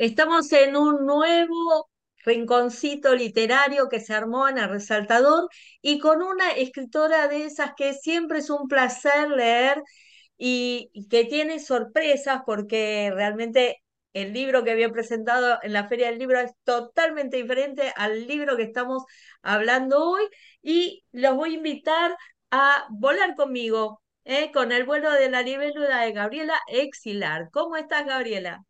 Estamos 0.00 0.50
en 0.52 0.76
un 0.76 1.04
nuevo 1.04 1.90
rinconcito 2.24 3.14
literario 3.14 3.88
que 3.90 4.00
se 4.00 4.14
armó 4.14 4.48
en 4.48 4.56
Resaltador 4.56 5.48
y 5.82 5.98
con 5.98 6.22
una 6.22 6.52
escritora 6.52 7.28
de 7.28 7.44
esas 7.44 7.72
que 7.76 7.92
siempre 7.92 8.38
es 8.38 8.48
un 8.48 8.66
placer 8.66 9.28
leer 9.28 9.82
y, 10.38 10.88
y 10.94 11.06
que 11.08 11.26
tiene 11.26 11.58
sorpresas 11.60 12.40
porque 12.46 13.10
realmente 13.14 13.82
el 14.14 14.32
libro 14.32 14.64
que 14.64 14.70
había 14.70 14.88
presentado 14.90 15.58
en 15.62 15.74
la 15.74 15.86
Feria 15.86 16.08
del 16.08 16.18
Libro 16.18 16.40
es 16.40 16.52
totalmente 16.64 17.36
diferente 17.36 17.92
al 17.94 18.26
libro 18.26 18.56
que 18.56 18.62
estamos 18.62 19.04
hablando 19.42 20.02
hoy 20.02 20.24
y 20.62 21.04
los 21.12 21.36
voy 21.36 21.50
a 21.52 21.56
invitar 21.58 22.16
a 22.50 22.86
volar 22.90 23.34
conmigo, 23.34 24.00
¿eh? 24.24 24.50
con 24.50 24.72
el 24.72 24.84
vuelo 24.86 25.12
de 25.12 25.28
la 25.30 25.42
libélula 25.42 26.00
de 26.00 26.12
Gabriela 26.12 26.58
Exilar. 26.68 27.50
¿Cómo 27.52 27.76
estás, 27.76 28.06
Gabriela? 28.06 28.64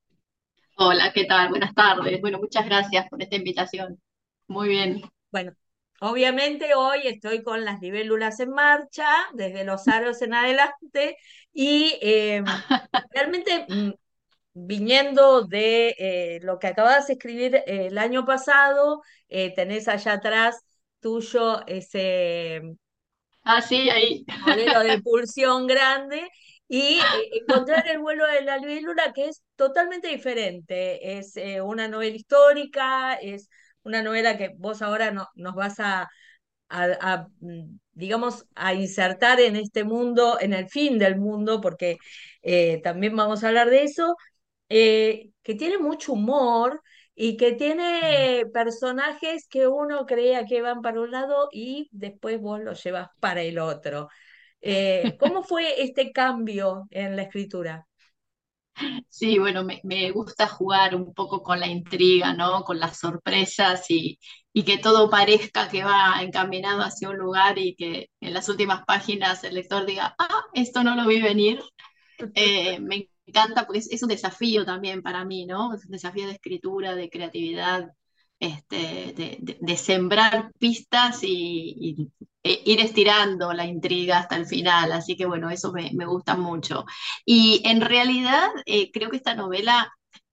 Hola, 0.80 1.12
¿qué 1.14 1.26
tal? 1.26 1.48
Buenas 1.50 1.74
tardes. 1.74 2.20
Bueno, 2.20 2.38
muchas 2.38 2.64
gracias 2.66 3.08
por 3.08 3.22
esta 3.22 3.36
invitación. 3.36 4.00
Muy 4.48 4.68
bien. 4.68 5.00
Bueno, 5.30 5.52
obviamente 6.00 6.74
hoy 6.74 7.00
estoy 7.06 7.42
con 7.42 7.64
las 7.64 7.80
libélulas 7.80 8.40
en 8.40 8.50
marcha, 8.50 9.06
desde 9.34 9.64
los 9.64 9.86
aros 9.88 10.22
en 10.22 10.34
adelante, 10.34 11.16
y 11.52 11.98
eh, 12.02 12.42
realmente 13.10 13.66
mm, 13.68 13.90
viniendo 14.54 15.44
de 15.46 15.94
eh, 15.98 16.40
lo 16.42 16.58
que 16.58 16.68
acabas 16.68 17.08
de 17.08 17.14
escribir 17.14 17.56
eh, 17.56 17.88
el 17.88 17.98
año 17.98 18.24
pasado, 18.26 19.02
eh, 19.28 19.54
tenés 19.54 19.88
allá 19.88 20.14
atrás 20.14 20.62
tuyo 21.00 21.66
ese 21.66 22.62
Ah, 23.44 23.60
sí, 23.62 23.90
ahí. 23.90 24.24
modelo 24.34 24.80
de 24.80 24.98
pulsión 24.98 25.66
grande 25.66 26.28
y 26.72 26.98
eh, 27.00 27.02
encontrar 27.32 27.84
el 27.88 27.98
vuelo 27.98 28.24
de 28.28 28.42
la 28.42 28.56
libélula 28.58 29.12
que 29.12 29.26
es 29.26 29.42
totalmente 29.56 30.06
diferente. 30.06 31.18
Es 31.18 31.36
eh, 31.36 31.60
una 31.60 31.88
novela 31.88 32.14
histórica, 32.14 33.14
es 33.14 33.48
una 33.82 34.02
novela 34.04 34.38
que 34.38 34.54
vos 34.56 34.80
ahora 34.80 35.10
no, 35.10 35.26
nos 35.34 35.56
vas 35.56 35.80
a, 35.80 36.08
mm, 37.40 37.76
digamos, 37.92 38.46
a 38.54 38.72
insertar 38.74 39.40
en 39.40 39.56
este 39.56 39.82
mundo, 39.82 40.38
en 40.40 40.52
el 40.52 40.68
fin 40.68 40.96
del 40.98 41.18
mundo, 41.18 41.60
porque 41.60 41.98
eh, 42.42 42.80
también 42.84 43.16
vamos 43.16 43.42
a 43.42 43.48
hablar 43.48 43.68
de 43.68 43.82
eso, 43.82 44.14
que 44.68 45.32
tiene 45.42 45.78
mucho 45.78 46.12
humor. 46.12 46.82
Y 47.22 47.36
que 47.36 47.52
tiene 47.52 48.46
personajes 48.54 49.46
que 49.46 49.66
uno 49.66 50.06
creía 50.06 50.46
que 50.46 50.62
van 50.62 50.80
para 50.80 51.00
un 51.02 51.10
lado 51.10 51.48
y 51.52 51.88
después 51.92 52.40
vos 52.40 52.60
los 52.60 52.82
llevas 52.82 53.08
para 53.20 53.42
el 53.42 53.58
otro. 53.58 54.08
Eh, 54.62 55.16
¿cómo 55.20 55.42
fue 55.42 55.82
este 55.82 56.12
cambio 56.12 56.86
en 56.90 57.16
la 57.16 57.22
escritura? 57.22 57.86
Sí, 59.08 59.38
bueno, 59.38 59.62
me, 59.64 59.80
me 59.84 60.10
gusta 60.10 60.46
jugar 60.46 60.94
un 60.94 61.12
poco 61.14 61.42
con 61.42 61.60
la 61.60 61.66
intriga, 61.66 62.32
¿no? 62.34 62.62
Con 62.64 62.78
las 62.80 62.98
sorpresas 62.98 63.84
y, 63.90 64.18
y 64.52 64.62
que 64.64 64.78
todo 64.78 65.10
parezca 65.10 65.68
que 65.68 65.84
va 65.84 66.22
encaminado 66.22 66.82
hacia 66.82 67.10
un 67.10 67.18
lugar 67.18 67.58
y 67.58 67.74
que 67.76 68.08
en 68.20 68.32
las 68.34 68.48
últimas 68.48 68.84
páginas 68.86 69.44
el 69.44 69.54
lector 69.54 69.84
diga, 69.86 70.14
ah, 70.18 70.42
esto 70.54 70.82
no 70.84 70.94
lo 70.96 71.06
vi 71.06 71.20
venir. 71.20 71.60
Eh, 72.34 72.80
me 72.80 73.10
encanta 73.26 73.66
porque 73.66 73.80
es, 73.80 73.90
es 73.92 74.02
un 74.02 74.10
desafío 74.10 74.64
también 74.66 75.02
para 75.02 75.24
mí, 75.24 75.46
¿no? 75.46 75.74
Es 75.74 75.84
un 75.86 75.92
desafío 75.92 76.26
de 76.26 76.34
escritura, 76.34 76.94
de 76.96 77.10
creatividad, 77.10 77.90
este, 78.40 78.76
de, 79.14 79.38
de- 79.40 79.58
de 79.60 79.76
sembrar 79.76 80.52
pistas 80.58 81.20
y, 81.24 81.76
y- 81.98 82.12
e 82.42 82.62
ir 82.64 82.80
estirando 82.80 83.52
la 83.52 83.66
intriga 83.66 84.18
hasta 84.18 84.36
el 84.36 84.46
final. 84.46 84.92
Así 84.92 85.16
que 85.16 85.26
bueno, 85.26 85.50
eso 85.50 85.72
me, 85.72 85.90
me 85.94 86.06
gusta 86.06 86.36
mucho. 86.36 86.84
Y 87.24 87.62
en 87.64 87.80
realidad 87.80 88.48
eh, 88.66 88.90
creo 88.92 89.10
que 89.10 89.16
esta 89.18 89.34
novela 89.34 89.92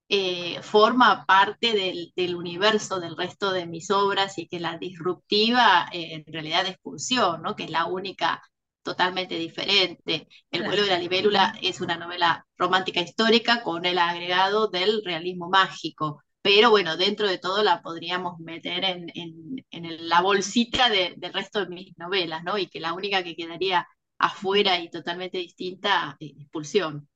eh, 0.09 0.61
forma 0.61 1.25
parte 1.25 1.73
del, 1.73 2.13
del 2.15 2.35
universo 2.35 2.99
del 2.99 3.17
resto 3.17 3.51
de 3.51 3.65
mis 3.67 3.91
obras 3.91 4.37
y 4.37 4.47
que 4.47 4.59
la 4.59 4.77
disruptiva 4.77 5.89
eh, 5.91 6.23
en 6.25 6.33
realidad 6.33 6.65
es 6.67 6.77
Pulsión, 6.79 7.41
¿no? 7.41 7.55
Que 7.55 7.63
es 7.65 7.69
la 7.71 7.85
única 7.85 8.41
totalmente 8.83 9.35
diferente. 9.37 10.27
El 10.51 10.63
vuelo 10.63 10.83
de 10.83 10.89
la 10.89 10.99
libélula 10.99 11.55
es 11.61 11.81
una 11.81 11.97
novela 11.97 12.45
romántica 12.57 13.01
histórica 13.01 13.61
con 13.63 13.85
el 13.85 13.97
agregado 13.99 14.67
del 14.69 15.01
realismo 15.03 15.49
mágico. 15.49 16.21
Pero 16.47 16.69
bueno, 16.71 16.95
dentro 16.97 17.27
de 17.27 17.37
todo 17.39 17.61
la 17.63 17.81
podríamos 17.81 18.39
meter 18.39 18.83
en, 18.85 19.11
en, 19.15 19.65
en 19.71 20.07
la 20.09 20.21
bolsita 20.21 20.89
de- 20.89 21.13
del 21.17 21.33
resto 21.33 21.59
de 21.65 21.67
mis 21.75 21.97
novelas, 21.97 22.43
¿no? 22.43 22.57
Y 22.57 22.67
que 22.69 22.79
la 22.79 22.93
única 22.93 23.23
que 23.23 23.35
quedaría 23.35 23.87
afuera 24.17 24.79
y 24.79 24.89
totalmente 24.89 25.37
distinta 25.39 26.15
es 26.19 26.33
Pulsión. 26.51 27.07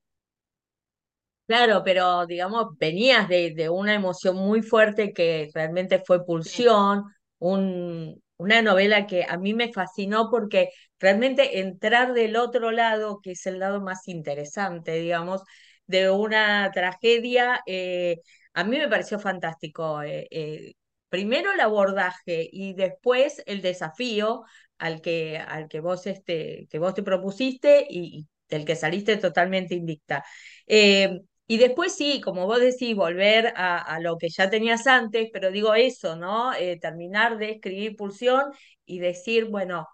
Claro, 1.46 1.82
pero 1.84 2.26
digamos, 2.26 2.78
venías 2.78 3.28
de, 3.28 3.52
de 3.54 3.68
una 3.68 3.94
emoción 3.94 4.36
muy 4.36 4.62
fuerte 4.62 5.12
que 5.12 5.50
realmente 5.54 6.02
fue. 6.04 6.24
Pulsión, 6.24 7.04
un, 7.38 8.22
una 8.38 8.62
novela 8.62 9.06
que 9.06 9.24
a 9.28 9.36
mí 9.36 9.52
me 9.52 9.72
fascinó 9.72 10.30
porque 10.30 10.70
realmente 10.98 11.60
entrar 11.60 12.14
del 12.14 12.36
otro 12.36 12.70
lado, 12.70 13.20
que 13.22 13.32
es 13.32 13.44
el 13.46 13.58
lado 13.58 13.80
más 13.82 14.08
interesante, 14.08 14.92
digamos, 14.94 15.42
de 15.86 16.10
una 16.10 16.70
tragedia, 16.72 17.60
eh, 17.66 18.18
a 18.54 18.64
mí 18.64 18.78
me 18.78 18.88
pareció 18.88 19.18
fantástico. 19.18 20.02
eh, 20.02 20.26
eh, 20.30 20.74
primero 21.08 21.52
el 21.52 21.60
abordaje 21.60 22.48
y 22.50 22.74
después 22.74 23.42
el 23.46 23.62
desafío 23.62 24.44
al 24.78 25.00
que, 25.00 25.38
al 25.38 25.68
que 25.68 25.80
vos, 25.80 26.06
este, 26.06 26.66
que 26.70 26.78
vos 26.78 26.94
te 26.94 27.02
propusiste 27.02 27.86
y, 27.88 28.26
del 28.48 28.64
que 28.64 28.76
saliste 28.76 29.16
totalmente 29.18 29.74
invicta. 29.74 30.24
Eh, 30.66 31.20
y 31.46 31.58
después 31.58 31.94
sí, 31.94 32.20
como 32.20 32.46
vos 32.46 32.60
decís, 32.60 32.94
volver 32.96 33.52
a, 33.56 33.98
lo 34.00 34.16
que 34.16 34.28
ya 34.30 34.48
tenías 34.48 34.86
antes, 34.86 35.28
pero 35.32 35.50
digo 35.50 35.74
eso, 35.74 36.16
¿no? 36.16 36.52
Terminar 36.80 37.36
de 37.38 37.50
escribir 37.52 37.96
Pulsión 37.96 38.52
y 38.86 39.00
decir, 39.00 39.46
bueno, 39.46 39.86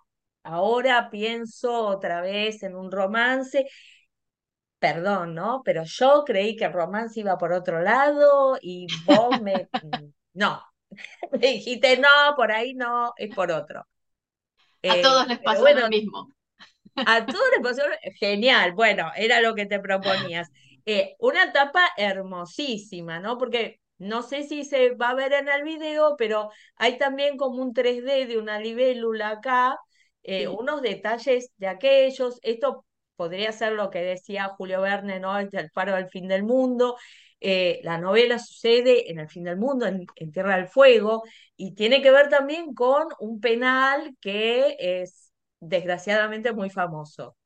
ahora 0.42 1.10
pienso 1.10 1.86
otra 1.86 2.20
vez 2.20 2.62
en 2.62 2.76
un 2.76 2.90
romance, 2.92 3.66
perdón, 4.78 5.34
¿no? 5.34 5.62
Pero 5.64 5.82
yo 5.84 6.24
creí 6.26 6.56
que 6.56 6.64
el 6.66 6.72
romance 6.72 7.20
iba 7.20 7.38
por 7.38 7.52
otro 7.52 7.80
lado 7.82 8.58
y 8.60 8.88
vos 8.90 9.36
me... 9.38 9.68
No, 10.34 10.62
me 11.32 11.38
dijiste, 11.40 11.98
no, 11.98 12.08
por 12.36 12.52
ahí 12.52 12.74
no, 12.74 13.12
es 13.16 13.32
por 13.34 13.50
otro. 13.52 13.86
A 14.86 15.00
Eh, 15.00 15.00
todos 15.00 15.28
les 15.28 15.38
pasó 15.40 15.70
bueno, 15.70 15.80
lo 15.80 15.86
mismo. 15.88 16.28
A 17.04 17.28
todos 17.30 17.44
les 17.52 17.62
pasó 17.62 17.82
genial, 18.20 18.72
bueno, 18.74 19.10
era 19.16 19.40
lo 19.40 19.54
que 19.54 19.66
te 19.66 19.80
proponías. 19.80 20.48
Eh, 20.84 21.14
una 21.18 21.44
etapa 21.44 21.88
hermosísima, 21.96 23.18
¿no? 23.20 23.38
Porque 23.38 23.80
no 23.98 24.22
sé 24.22 24.42
si 24.44 24.64
se 24.64 24.90
va 24.94 25.10
a 25.10 25.14
ver 25.14 25.32
en 25.32 25.48
el 25.48 25.62
video, 25.64 26.16
pero 26.18 26.50
hay 26.76 26.98
también 26.98 27.36
como 27.38 27.62
un 27.62 27.72
3D 27.72 28.26
de 28.26 28.38
una 28.38 28.60
libélula 28.60 29.30
acá, 29.30 29.76
eh, 30.22 30.46
Sí. 30.46 30.48
unos 30.48 30.82
detalles 30.82 31.50
de 31.56 31.68
aquellos. 31.68 32.38
Esto 32.42 32.84
podría 33.18 33.50
ser 33.50 33.72
lo 33.72 33.90
que 33.90 33.98
decía 33.98 34.54
Julio 34.56 34.80
Verne, 34.80 35.18
¿no? 35.18 35.36
El 35.36 35.48
el 35.52 35.70
faro 35.70 35.96
del 35.96 36.08
fin 36.08 36.28
del 36.28 36.44
mundo. 36.44 36.96
Eh, 37.40 37.80
la 37.82 37.98
novela 37.98 38.38
sucede 38.38 39.10
en 39.10 39.18
el 39.18 39.28
fin 39.28 39.42
del 39.42 39.56
mundo, 39.56 39.86
en, 39.86 40.06
Tierra 40.32 40.56
del 40.56 40.68
Fuego, 40.68 41.24
y 41.56 41.74
tiene 41.74 42.00
que 42.00 42.12
ver 42.12 42.28
también 42.28 42.74
con 42.74 43.08
un 43.18 43.40
penal 43.40 44.16
que 44.20 44.76
es 44.78 45.32
desgraciadamente 45.58 46.52
muy 46.52 46.70
famoso. 46.70 47.36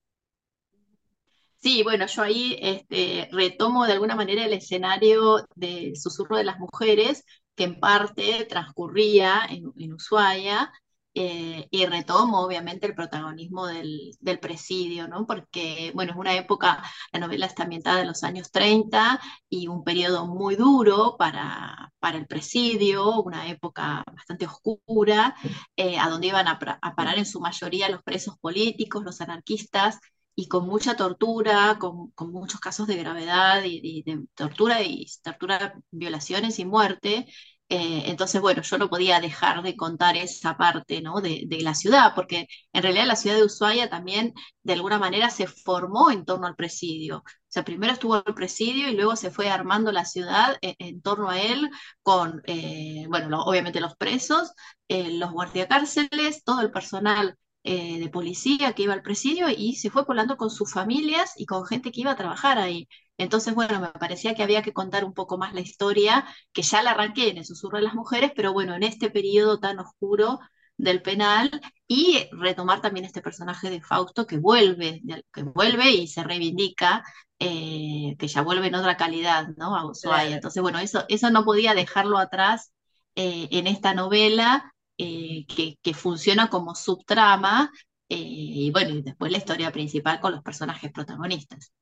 Sí, 1.57 1.83
bueno, 1.83 2.07
yo 2.07 2.23
ahí 2.23 2.59
este, 2.61 3.29
retomo 3.33 3.87
de 3.87 3.93
alguna 3.93 4.17
manera 4.17 4.45
el 4.45 4.53
escenario 4.53 5.47
de 5.55 5.93
Susurro 5.95 6.37
de 6.37 6.45
las 6.45 6.59
Mujeres, 6.59 7.25
que 7.55 7.65
en 7.65 7.81
parte 7.81 8.45
transcurría 8.47 9.43
en, 9.49 9.73
en 9.79 9.95
Ushuaia, 9.95 10.71
eh, 11.15 11.69
y 11.71 11.87
retomo 11.87 12.41
obviamente 12.45 12.87
el 12.87 12.95
protagonismo 12.95 13.67
del, 13.67 14.13
del 14.21 14.39
presidio, 14.41 15.09
¿no? 15.09 15.27
Porque, 15.27 15.93
bueno, 15.95 16.13
es 16.13 16.19
una 16.19 16.35
época, 16.37 16.83
la 17.13 17.21
novela 17.21 17.47
está 17.47 17.65
ambientada 17.65 18.01
en 18.01 18.07
los 18.09 18.23
años 18.25 18.51
30 18.51 19.21
y 19.49 19.69
un 19.69 19.85
periodo 19.85 20.27
muy 20.27 20.57
duro 20.57 21.17
para, 21.19 21.93
para 21.99 22.19
el 22.19 22.27
presidio, 22.27 23.21
una 23.23 23.49
época 23.49 24.03
bastante 24.13 24.47
oscura, 24.47 25.35
eh, 25.77 25.99
a 25.99 26.09
donde 26.09 26.29
iban 26.29 26.49
a, 26.49 26.59
a 26.83 26.95
parar 26.95 27.19
en 27.19 27.27
su 27.27 27.41
mayoría 27.41 27.89
los 27.89 28.03
presos 28.03 28.39
políticos, 28.39 29.05
los 29.05 29.21
anarquistas 29.21 29.99
y 30.35 30.49
con 30.49 30.67
mucha 30.67 30.97
tortura, 30.97 31.77
con, 31.79 32.11
con 32.13 32.33
muchos 32.33 32.61
casos 32.61 32.87
de 32.87 32.97
gravedad 32.97 33.63
y, 33.65 33.81
y 33.83 34.03
de 34.03 34.25
tortura 34.35 34.83
y 34.83 35.07
tortura, 35.23 35.75
violaciones 35.91 36.59
y 36.59 36.65
muerte. 36.65 37.27
Eh, 37.75 38.03
entonces, 38.11 38.41
bueno, 38.43 38.61
yo 38.63 38.77
no 38.77 38.91
podía 38.91 39.19
dejar 39.21 39.63
de 39.63 39.77
contar 39.77 40.17
esa 40.17 40.57
parte, 40.59 41.01
¿no? 41.01 41.21
de, 41.23 41.45
de 41.47 41.61
la 41.63 41.75
ciudad, 41.75 42.13
porque 42.15 42.47
en 42.73 42.83
realidad 42.83 43.07
la 43.07 43.17
ciudad 43.17 43.37
de 43.37 43.45
Ushuaia 43.45 43.89
también 43.89 44.35
de 44.63 44.75
alguna 44.75 44.99
manera 44.99 45.31
se 45.31 45.47
formó 45.47 46.11
en 46.11 46.25
torno 46.27 46.47
al 46.47 46.55
presidio. 46.57 47.19
O 47.19 47.25
sea, 47.49 47.65
primero 47.65 47.95
estuvo 47.95 48.17
el 48.27 48.35
presidio 48.35 48.89
y 48.91 48.95
luego 48.97 49.17
se 49.17 49.31
fue 49.31 49.49
armando 49.51 49.91
la 49.91 50.05
ciudad 50.05 50.57
en, 50.61 50.75
en 50.79 51.01
torno 51.03 51.31
a 51.31 51.41
él 51.41 51.71
con, 52.03 52.43
eh, 52.47 53.07
bueno, 53.09 53.43
obviamente 53.45 53.81
los 53.81 53.97
presos, 53.97 54.53
eh, 54.89 55.13
los 55.19 55.31
guardiacárceles, 55.33 56.45
todo 56.45 56.61
el 56.61 56.71
personal 56.71 57.37
eh, 57.65 57.99
de 58.01 58.09
policía 58.09 58.73
que 58.73 58.83
iba 58.83 58.95
al 58.95 59.03
presidio 59.03 59.49
y 59.49 59.77
se 59.77 59.91
fue 59.91 60.05
poblando 60.07 60.37
con 60.37 60.51
sus 60.51 60.73
familias 60.73 61.35
y 61.37 61.47
con 61.47 61.65
gente 61.65 61.93
que 61.93 62.01
iba 62.01 62.13
a 62.13 62.17
trabajar 62.17 62.59
ahí. 62.59 62.89
Entonces, 63.19 63.55
bueno, 63.55 63.81
me 63.81 63.89
parecía 63.93 64.35
que 64.35 64.43
había 64.43 64.63
que 64.63 64.73
contar 64.73 65.05
un 65.05 65.15
poco 65.15 65.39
más 65.39 65.55
la 65.55 65.61
historia, 65.61 66.27
que 66.53 66.63
ya 66.63 66.83
la 66.83 66.93
arranqué 66.93 67.29
en 67.31 67.39
el 67.39 67.45
susurro 67.45 67.79
de 67.79 67.85
las 67.85 67.95
mujeres, 67.95 68.33
pero 68.35 68.53
bueno, 68.53 68.75
en 68.75 68.83
este 68.83 69.11
periodo 69.11 69.61
tan 69.61 69.79
oscuro 69.79 70.41
del 70.77 71.03
penal 71.03 71.51
y 71.87 72.27
retomar 72.33 72.81
también 72.81 73.07
este 73.07 73.23
personaje 73.23 73.71
de 73.71 73.81
Fausto 73.81 74.27
que 74.27 74.39
vuelve, 74.39 75.01
que 75.33 75.43
vuelve 75.45 75.91
y 75.91 76.09
se 76.09 76.25
reivindica, 76.25 77.05
eh, 77.39 78.17
que 78.19 78.29
ya 78.29 78.43
vuelve 78.43 78.67
en 78.69 78.75
otra 78.75 78.97
calidad, 78.97 79.49
¿no? 79.57 79.77
A 79.77 79.87
Ushuaia. 79.89 80.35
Entonces, 80.35 80.63
bueno, 80.63 80.79
eso, 80.81 81.05
eso 81.09 81.31
no 81.31 81.45
podía 81.45 81.75
dejarlo 81.75 82.19
atrás 82.19 82.73
eh, 83.15 83.49
en 83.53 83.67
esta 83.67 83.95
novela 83.95 84.73
eh, 85.03 85.45
que, 85.47 85.77
que, 85.83 85.95
funciona 85.95 86.49
como 86.49 86.75
subtrama 86.75 87.71
y 88.09 88.71
bueno, 88.73 88.91
y 88.91 89.03
después 89.03 89.33
la 89.33 89.39
historia 89.39 89.73
principal 89.73 90.21
con 90.21 90.33
los 90.33 90.43
personajes 90.43 90.93
protagonistas. 90.93 91.73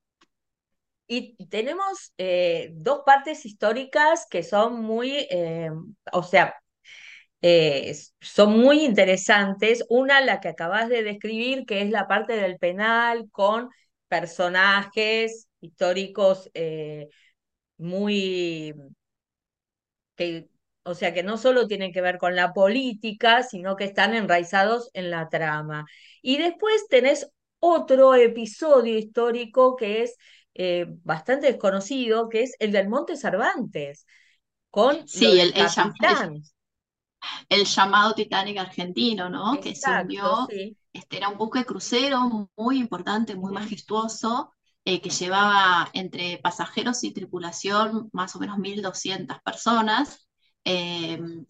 Y 1.08 1.34
tenemos 1.46 2.12
dos 2.70 3.00
partes 3.05 3.44
históricas 3.44 4.28
que 4.31 4.44
son 4.44 4.81
muy, 4.81 5.26
o 6.12 6.22
sea, 6.22 6.55
eh, 7.43 7.94
son 8.20 8.58
muy 8.61 8.84
interesantes. 8.84 9.84
Una, 9.88 10.20
la 10.20 10.40
que 10.40 10.49
acabas 10.49 10.88
de 10.88 11.02
describir, 11.02 11.64
que 11.66 11.82
es 11.82 11.90
la 11.90 12.06
parte 12.08 12.34
del 12.34 12.58
penal 12.58 13.31
con 13.31 13.70
personajes 14.08 15.49
históricos 15.61 16.50
eh, 16.55 17.08
muy... 17.78 18.75
o 20.82 20.94
sea, 20.94 21.12
que 21.12 21.23
no 21.23 21.37
solo 21.37 21.67
tienen 21.67 21.93
que 21.93 22.00
ver 22.00 22.19
con 22.19 22.35
la 22.35 22.53
política, 22.53 23.43
sino 23.43 23.77
que 23.77 23.85
están 23.85 24.15
enraizados 24.15 24.91
en 24.94 25.11
la 25.11 25.29
trama. 25.29 25.87
Y 26.23 26.38
después 26.38 26.87
tenés 26.88 27.31
otro 27.59 28.15
episodio 28.15 28.99
histórico 28.99 29.77
que 29.77 30.03
es 30.03 30.17
eh, 30.55 30.87
bastante 31.05 31.47
desconocido, 31.47 32.29
que 32.29 32.43
es 32.43 32.56
el 32.59 32.73
del 32.73 32.88
Monte 32.88 33.17
Cervantes, 33.17 34.06
con 34.71 35.06
sí, 35.06 35.41
el, 35.41 35.53
capitán 35.53 36.43
el 37.49 37.65
llamado 37.65 38.15
Titanic 38.15 38.59
argentino, 38.59 39.29
¿no? 39.29 39.61
que 39.61 39.75
se 39.75 39.91
hundió. 39.91 40.49
Este 40.93 41.19
era 41.19 41.29
un 41.29 41.38
buque 41.38 41.65
crucero 41.65 42.50
muy 42.56 42.79
importante, 42.79 43.37
muy 43.37 43.53
majestuoso, 43.53 44.53
eh, 44.85 45.00
que 45.00 45.11
llevaba 45.11 45.88
entre 45.93 46.38
pasajeros 46.38 47.05
y 47.05 47.12
tripulación 47.12 48.09
más 48.12 48.35
o 48.35 48.41
menos 48.41 48.59
1.200 48.59 49.41
personas. 49.43 50.29
Em, 50.62 51.47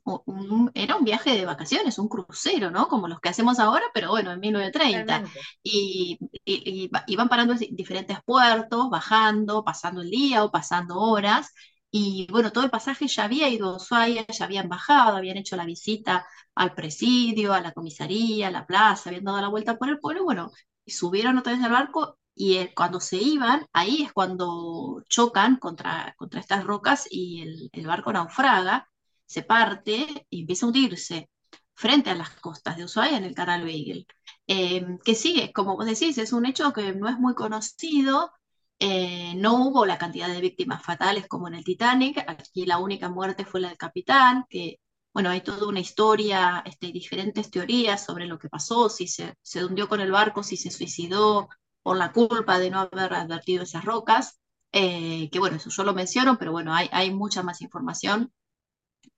era 0.74 0.96
un 0.96 1.04
viaje 1.04 1.30
de 1.36 1.44
vacaciones, 1.44 1.98
un 1.98 2.08
crucero, 2.08 2.70
¿no? 2.70 2.88
Como 2.88 3.08
los 3.08 3.20
que 3.20 3.28
hacemos 3.28 3.58
ahora, 3.58 3.84
pero 3.92 4.10
bueno, 4.10 4.32
en 4.32 4.40
1930. 4.40 5.24
Y, 5.62 6.18
y, 6.44 6.90
iban 7.08 7.28
parando 7.28 7.54
en 7.54 7.76
diferentes 7.76 8.18
puertos, 8.24 8.88
bajando, 8.90 9.64
pasando 9.64 10.02
el 10.02 10.10
día 10.10 10.44
o 10.44 10.50
pasando 10.50 10.98
horas, 11.00 11.52
y 11.90 12.28
bueno, 12.30 12.52
todo 12.52 12.64
el 12.64 12.70
pasaje 12.70 13.08
ya 13.08 13.24
había 13.24 13.48
ido 13.48 13.70
a 13.70 13.76
Ushuaia, 13.76 14.24
ya 14.28 14.44
habían 14.44 14.68
bajado, 14.68 15.16
habían 15.16 15.36
hecho 15.38 15.56
la 15.56 15.64
visita 15.64 16.24
al 16.54 16.74
presidio, 16.74 17.52
a 17.52 17.60
la 17.60 17.72
comisaría, 17.72 18.48
a 18.48 18.50
la 18.50 18.66
plaza, 18.66 19.10
habían 19.10 19.24
dado 19.24 19.40
la 19.40 19.48
vuelta 19.48 19.76
por 19.76 19.88
el 19.88 19.98
pueblo, 19.98 20.24
bueno, 20.24 20.50
y 20.84 20.92
subieron 20.92 21.38
otra 21.38 21.52
vez 21.52 21.62
al 21.64 21.72
barco 21.72 22.18
y 22.34 22.56
eh, 22.58 22.72
cuando 22.74 23.00
se 23.00 23.16
iban, 23.16 23.66
ahí 23.72 24.02
es 24.02 24.12
cuando 24.12 25.02
chocan 25.08 25.56
contra, 25.56 26.14
contra 26.16 26.40
estas 26.40 26.64
rocas 26.64 27.06
y 27.10 27.42
el, 27.42 27.70
el 27.72 27.86
barco 27.86 28.12
naufraga, 28.12 28.88
se 29.30 29.42
parte 29.44 30.26
y 30.28 30.40
empieza 30.40 30.66
a 30.66 30.68
hundirse 30.70 31.30
frente 31.74 32.10
a 32.10 32.16
las 32.16 32.30
costas 32.40 32.76
de 32.76 32.84
Ushuaia 32.84 33.16
en 33.16 33.24
el 33.24 33.34
Canal 33.34 33.64
Beagle. 33.64 34.04
Eh, 34.48 34.84
que 35.04 35.14
sigue, 35.14 35.52
como 35.52 35.76
vos 35.76 35.86
decís, 35.86 36.18
es 36.18 36.32
un 36.32 36.46
hecho 36.46 36.72
que 36.72 36.92
no 36.94 37.08
es 37.08 37.16
muy 37.16 37.34
conocido, 37.34 38.32
eh, 38.80 39.34
no 39.36 39.64
hubo 39.66 39.86
la 39.86 39.98
cantidad 39.98 40.28
de 40.28 40.40
víctimas 40.40 40.82
fatales 40.84 41.28
como 41.28 41.46
en 41.46 41.54
el 41.54 41.64
Titanic, 41.64 42.18
aquí 42.26 42.66
la 42.66 42.78
única 42.78 43.08
muerte 43.08 43.44
fue 43.44 43.60
la 43.60 43.68
del 43.68 43.78
capitán, 43.78 44.46
que 44.48 44.80
bueno, 45.14 45.30
hay 45.30 45.42
toda 45.42 45.68
una 45.68 45.80
historia, 45.80 46.64
este, 46.66 46.90
diferentes 46.90 47.50
teorías 47.52 48.04
sobre 48.04 48.26
lo 48.26 48.38
que 48.38 48.48
pasó, 48.48 48.88
si 48.88 49.06
se, 49.06 49.34
se 49.42 49.64
hundió 49.64 49.88
con 49.88 50.00
el 50.00 50.10
barco, 50.10 50.42
si 50.42 50.56
se 50.56 50.70
suicidó 50.72 51.48
por 51.82 51.96
la 51.96 52.12
culpa 52.12 52.58
de 52.58 52.70
no 52.70 52.80
haber 52.80 53.14
advertido 53.14 53.62
esas 53.62 53.84
rocas, 53.84 54.40
eh, 54.72 55.30
que 55.30 55.38
bueno, 55.38 55.56
eso 55.58 55.70
yo 55.70 55.84
lo 55.84 55.94
menciono, 55.94 56.36
pero 56.38 56.50
bueno, 56.52 56.74
hay, 56.74 56.88
hay 56.92 57.12
mucha 57.12 57.42
más 57.44 57.62
información 57.62 58.32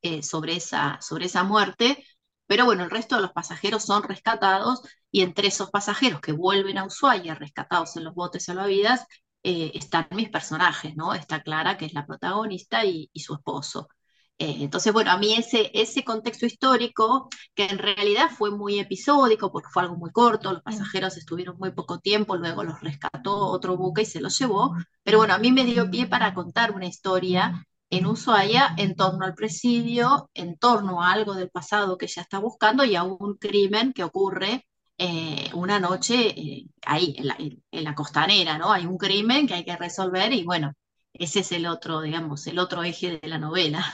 eh, 0.02 0.22
sobre, 0.22 0.56
esa, 0.56 0.98
sobre 1.00 1.26
esa 1.26 1.44
muerte, 1.44 2.04
pero 2.46 2.64
bueno, 2.64 2.84
el 2.84 2.90
resto 2.90 3.16
de 3.16 3.22
los 3.22 3.32
pasajeros 3.32 3.84
son 3.84 4.02
rescatados 4.02 4.82
y 5.10 5.22
entre 5.22 5.48
esos 5.48 5.70
pasajeros 5.70 6.20
que 6.20 6.32
vuelven 6.32 6.78
a 6.78 6.84
Ushuaia 6.84 7.34
rescatados 7.34 7.96
en 7.96 8.04
los 8.04 8.14
botes 8.14 8.44
salvavidas 8.44 9.06
eh, 9.42 9.72
están 9.74 10.06
mis 10.12 10.28
personajes, 10.30 10.94
¿no? 10.96 11.14
Está 11.14 11.42
Clara, 11.42 11.76
que 11.76 11.86
es 11.86 11.94
la 11.94 12.06
protagonista, 12.06 12.84
y, 12.84 13.10
su 13.14 13.34
esposo. 13.34 13.88
Eh, 14.38 14.56
entonces, 14.60 14.92
bueno, 14.92 15.10
a 15.12 15.18
mí 15.18 15.34
ese, 15.34 15.70
ese 15.74 16.04
contexto 16.04 16.46
histórico, 16.46 17.28
que 17.54 17.66
en 17.66 17.78
realidad 17.78 18.30
fue 18.30 18.50
muy 18.50 18.78
episódico, 18.80 19.50
porque 19.52 19.68
fue 19.70 19.82
algo 19.82 19.96
muy 19.96 20.10
corto, 20.12 20.52
los 20.52 20.62
pasajeros 20.62 21.16
estuvieron 21.16 21.56
muy 21.58 21.72
poco 21.72 21.98
tiempo, 22.00 22.36
luego 22.36 22.64
los 22.64 22.80
rescató 22.80 23.36
otro 23.48 23.76
buque 23.76 24.02
y 24.02 24.06
se 24.06 24.20
los 24.20 24.38
llevó, 24.38 24.76
pero 25.02 25.18
bueno, 25.18 25.34
a 25.34 25.38
mí 25.38 25.52
me 25.52 25.64
dio 25.64 25.90
pie 25.90 26.06
para 26.06 26.34
contar 26.34 26.72
una 26.72 26.86
historia 26.86 27.66
en 27.92 28.06
Ushuaia 28.06 28.74
en 28.78 28.96
torno 28.96 29.26
al 29.26 29.34
presidio, 29.34 30.30
en 30.32 30.56
torno 30.56 31.02
a 31.02 31.12
algo 31.12 31.34
del 31.34 31.50
pasado 31.50 31.98
que 31.98 32.06
ella 32.06 32.22
está 32.22 32.38
buscando 32.38 32.84
y 32.84 32.96
a 32.96 33.02
un 33.02 33.34
crimen 33.36 33.92
que 33.92 34.02
ocurre 34.02 34.66
eh, 34.96 35.50
una 35.52 35.78
noche 35.78 36.28
eh, 36.28 36.64
ahí, 36.86 37.14
en 37.70 37.84
la, 37.84 37.94
costanera, 37.94 38.56
¿no? 38.56 38.72
Hay 38.72 38.86
un 38.86 38.96
crimen 38.96 39.46
que 39.46 39.52
hay 39.54 39.64
que 39.64 39.76
resolver 39.76 40.32
y 40.32 40.42
bueno, 40.42 40.72
ese 41.12 41.40
es 41.40 41.52
el 41.52 41.66
otro, 41.66 42.00
digamos, 42.00 42.46
el 42.46 42.58
otro 42.58 42.82
eje 42.82 43.18
de 43.20 43.28
la 43.28 43.38
novela. 43.38 43.84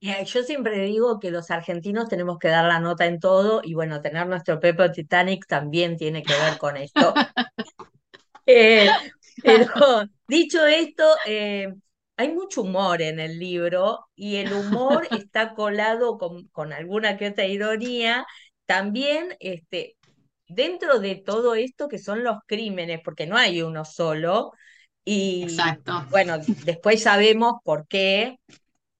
Yo 0.00 0.42
siempre 0.42 0.80
digo 0.86 1.20
que 1.20 1.30
los 1.30 1.50
argentinos 1.50 2.08
tenemos 2.08 2.38
que 2.38 2.48
dar 2.48 2.64
la 2.64 2.80
nota 2.80 3.04
en 3.04 3.20
todo 3.20 3.60
y 3.62 3.74
bueno, 3.74 4.00
tener 4.00 4.26
nuestro 4.26 4.58
Pepe 4.58 4.88
Titanic 4.88 5.46
también 5.46 5.98
tiene 5.98 6.22
que 6.22 6.32
ver 6.32 6.56
con 6.56 6.78
esto. 6.78 7.12
Eh, 8.50 8.88
pero 9.42 10.08
dicho 10.26 10.64
esto, 10.64 11.04
hay 12.18 12.32
mucho 12.32 12.62
humor 12.62 13.00
en 13.00 13.20
el 13.20 13.38
libro 13.38 14.00
y 14.16 14.36
el 14.36 14.52
humor 14.52 15.08
está 15.12 15.54
colado 15.54 16.18
con, 16.18 16.48
con 16.48 16.72
alguna 16.72 17.16
que 17.16 17.28
otra 17.28 17.46
ironía 17.46 18.26
también 18.66 19.36
este, 19.40 19.96
dentro 20.48 20.98
de 20.98 21.14
todo 21.14 21.54
esto 21.54 21.88
que 21.88 21.98
son 21.98 22.24
los 22.24 22.38
crímenes, 22.46 23.00
porque 23.04 23.26
no 23.26 23.36
hay 23.36 23.62
uno 23.62 23.84
solo, 23.84 24.52
y 25.04 25.44
Exacto. 25.44 26.04
bueno, 26.10 26.36
después 26.64 27.02
sabemos 27.02 27.54
por 27.64 27.86
qué, 27.86 28.36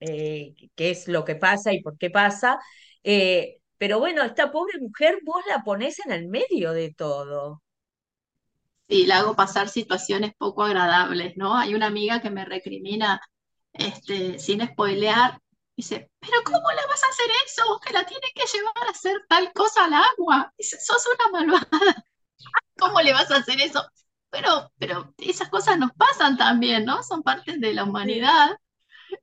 eh, 0.01 0.55
qué 0.75 0.91
es 0.91 1.09
lo 1.09 1.25
que 1.25 1.35
pasa 1.37 1.73
y 1.73 1.83
por 1.83 1.99
qué 1.99 2.09
pasa, 2.11 2.59
eh, 3.03 3.59
pero 3.79 3.99
bueno, 3.99 4.23
esta 4.23 4.51
pobre 4.51 4.79
mujer 4.81 5.19
vos 5.25 5.43
la 5.49 5.63
ponés 5.65 5.99
en 6.07 6.13
el 6.13 6.29
medio 6.29 6.73
de 6.73 6.95
todo. 6.95 7.63
Y 8.89 9.07
le 9.07 9.13
hago 9.15 9.37
pasar 9.37 9.69
situaciones 9.69 10.33
poco 10.39 10.65
agradables, 10.65 11.37
¿no? 11.37 11.57
Hay 11.57 11.75
una 11.75 11.87
amiga 11.87 12.21
que 12.21 12.31
me 12.31 12.45
recrimina, 12.45 13.21
este, 13.73 14.39
sin 14.39 14.67
spoilear, 14.67 15.39
Dice, 15.79 16.11
pero 16.19 16.43
¿cómo 16.45 16.71
le 16.73 16.87
vas 16.89 17.05
a 17.05 17.09
hacer 17.09 17.27
eso? 17.47 17.81
Que 17.87 17.93
la 17.93 18.05
tiene 18.05 18.27
que 18.35 18.43
llevar 18.53 18.89
a 18.89 18.91
hacer 18.91 19.15
tal 19.29 19.53
cosa 19.53 19.85
al 19.85 19.95
agua. 19.95 20.53
Dice, 20.59 20.77
sos 20.81 21.05
una 21.07 21.31
malvada. 21.31 22.05
¿Cómo 22.77 23.01
le 23.01 23.13
vas 23.13 23.31
a 23.31 23.37
hacer 23.37 23.61
eso? 23.61 23.87
Pero, 24.31 24.73
pero 24.79 25.15
esas 25.19 25.49
cosas 25.51 25.79
nos 25.79 25.93
pasan 25.93 26.37
también, 26.37 26.85
¿no? 26.85 27.05
Son 27.05 27.23
partes 27.23 27.61
de 27.61 27.75
la 27.75 27.85
humanidad. 27.85 28.59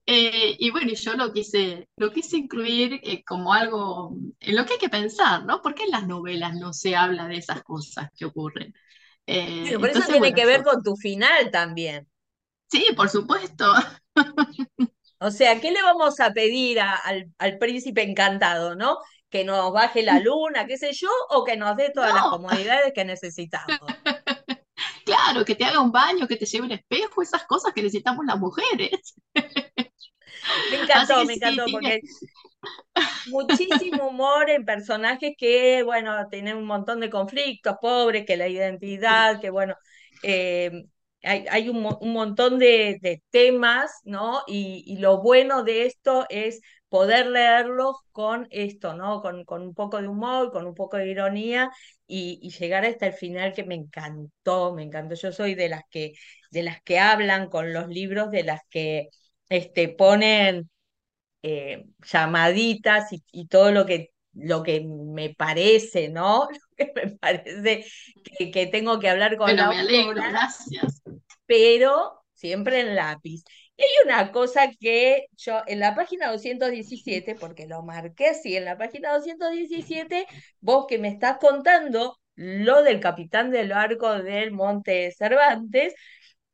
Eh, 0.05 0.55
y 0.60 0.72
bueno, 0.72 0.93
yo 0.93 1.15
lo 1.15 1.34
quise, 1.34 1.89
lo 1.98 2.12
quise 2.12 2.38
incluir 2.38 3.01
eh, 3.03 3.24
como 3.25 3.53
algo 3.53 4.15
en 4.39 4.55
lo 4.55 4.65
que 4.65 4.74
hay 4.74 4.79
que 4.79 4.89
pensar, 4.89 5.45
¿no? 5.45 5.62
Porque 5.62 5.84
en 5.84 5.91
las 5.91 6.07
novelas 6.07 6.55
no 6.55 6.74
se 6.74 6.95
habla 6.95 7.27
de 7.27 7.38
esas 7.38 7.63
cosas 7.63 8.10
que 8.15 8.25
ocurren. 8.25 8.74
Eh, 9.27 9.77
por 9.79 9.89
eso 9.89 10.01
tiene 10.08 10.34
que 10.34 10.46
ver 10.46 10.63
con 10.63 10.84
tu 10.84 10.96
final 10.96 11.51
también. 11.51 12.08
Sí, 12.70 12.88
por 12.96 13.10
supuesto. 13.10 13.74
O 15.20 15.32
sea, 15.32 15.60
¿qué 15.62 15.72
le 15.72 15.82
vamos 15.82 16.20
a 16.20 16.34
pedir 16.34 16.79
al, 16.79 17.58
príncipe 17.60 18.03
encantado, 18.03 18.75
no? 18.75 18.98
Que 19.29 19.44
nos 19.44 19.72
baje 19.72 20.03
la 20.03 20.20
luna, 20.20 20.67
qué 20.67 20.77
sé 20.77 20.91
yo, 20.94 21.10
o 21.29 21.44
que 21.44 21.58
nos 21.58 21.75
dé 21.77 21.91
todas 21.94 22.13
las 22.13 22.24
comodidades 22.24 22.94
que 22.94 23.05
necesitamos. 23.05 23.77
Claro, 25.05 25.46
que 25.46 25.53
te 25.53 25.63
haga 25.63 25.82
un 25.82 25.91
baño, 25.91 26.27
que 26.27 26.36
te 26.36 26.48
lleve 26.48 26.65
un 26.65 26.72
espejo, 26.72 27.22
esas 27.22 27.44
cosas 27.46 27.74
que 27.74 27.84
necesitamos 27.84 28.25
las 28.25 28.39
mujeres. 28.39 29.13
Me 30.71 30.81
encantó, 30.81 31.25
me 31.25 31.33
encantó, 31.33 31.65
porque 31.71 32.01
muchísimo 33.27 34.09
humor 34.09 34.49
en 34.49 34.65
personajes 34.65 35.33
que, 35.37 35.83
bueno, 35.83 36.27
tienen 36.29 36.57
un 36.57 36.65
montón 36.65 36.99
de 36.99 37.09
conflictos, 37.09 37.77
pobres, 37.81 38.25
que 38.25 38.37
la 38.37 38.47
identidad, 38.47 39.39
que 39.39 39.49
bueno, 39.49 39.75
eh, 40.23 40.85
hay, 41.23 41.69
un, 41.69 41.81
montón 41.81 42.59
de, 42.59 43.21
temas, 43.31 43.91
¿no? 44.03 44.43
Y, 44.47 44.97
lo 44.99 45.21
bueno 45.21 45.63
de 45.63 45.85
esto 45.85 46.25
es 46.29 46.61
poder 46.89 47.27
leerlos 47.27 47.97
con 48.11 48.47
esto, 48.51 48.93
¿no? 48.93 49.21
Con, 49.21 49.43
con 49.43 49.61
un 49.63 49.73
poco 49.73 50.01
de 50.01 50.07
humor, 50.07 50.51
con 50.51 50.67
un 50.67 50.75
poco 50.75 50.97
de 50.97 51.09
ironía 51.09 51.71
y, 52.07 52.39
y, 52.41 52.51
llegar 52.51 52.85
hasta 52.85 53.07
el 53.07 53.13
final 53.13 53.53
que 53.53 53.63
me 53.63 53.75
encantó, 53.75 54.73
me 54.73 54.83
encantó. 54.83 55.15
Yo 55.15 55.31
soy 55.31 55.55
de 55.55 55.69
las 55.69 55.81
que, 55.89 56.13
de 56.51 56.63
las 56.63 56.81
que 56.83 56.99
hablan 56.99 57.49
con 57.49 57.73
los 57.73 57.87
libros, 57.87 58.29
de 58.31 58.43
las 58.43 58.61
que 58.69 59.09
este, 59.49 59.89
ponen 59.89 60.69
eh, 61.43 61.85
llamaditas 62.03 63.13
y, 63.13 63.23
y, 63.31 63.47
todo 63.47 63.71
lo 63.71 63.85
que, 63.85 64.11
lo 64.33 64.63
que 64.63 64.81
me 64.81 65.33
parece, 65.35 66.09
¿no? 66.09 66.47
Lo 66.77 66.85
que 66.85 66.91
me 66.95 67.11
parece 67.11 67.85
que, 68.37 68.51
que 68.51 68.67
tengo 68.67 68.99
que 68.99 69.09
hablar 69.09 69.37
con 69.37 69.47
bueno, 69.47 69.63
la 69.63 69.69
me 69.69 69.79
alegro, 69.79 70.13
gracias. 70.15 71.01
Pero 71.45 72.25
siempre 72.33 72.81
en 72.81 72.95
lápiz. 72.95 73.43
Y 73.77 73.83
hay 73.83 73.89
una 74.05 74.31
cosa 74.31 74.71
que 74.79 75.27
yo 75.37 75.61
en 75.67 75.79
la 75.79 75.95
página 75.95 76.31
217, 76.31 77.35
porque 77.35 77.67
lo 77.67 77.81
marqué 77.83 78.27
así, 78.27 78.55
en 78.55 78.65
la 78.65 78.77
página 78.77 79.13
217, 79.13 80.25
vos 80.61 80.85
que 80.87 80.97
me 80.99 81.09
estás 81.09 81.37
contando 81.39 82.19
lo 82.35 82.83
del 82.83 82.99
capitán 82.99 83.51
del 83.51 83.69
barco 83.69 84.13
del 84.21 84.51
Monte 84.51 85.11
Cervantes, 85.11 85.93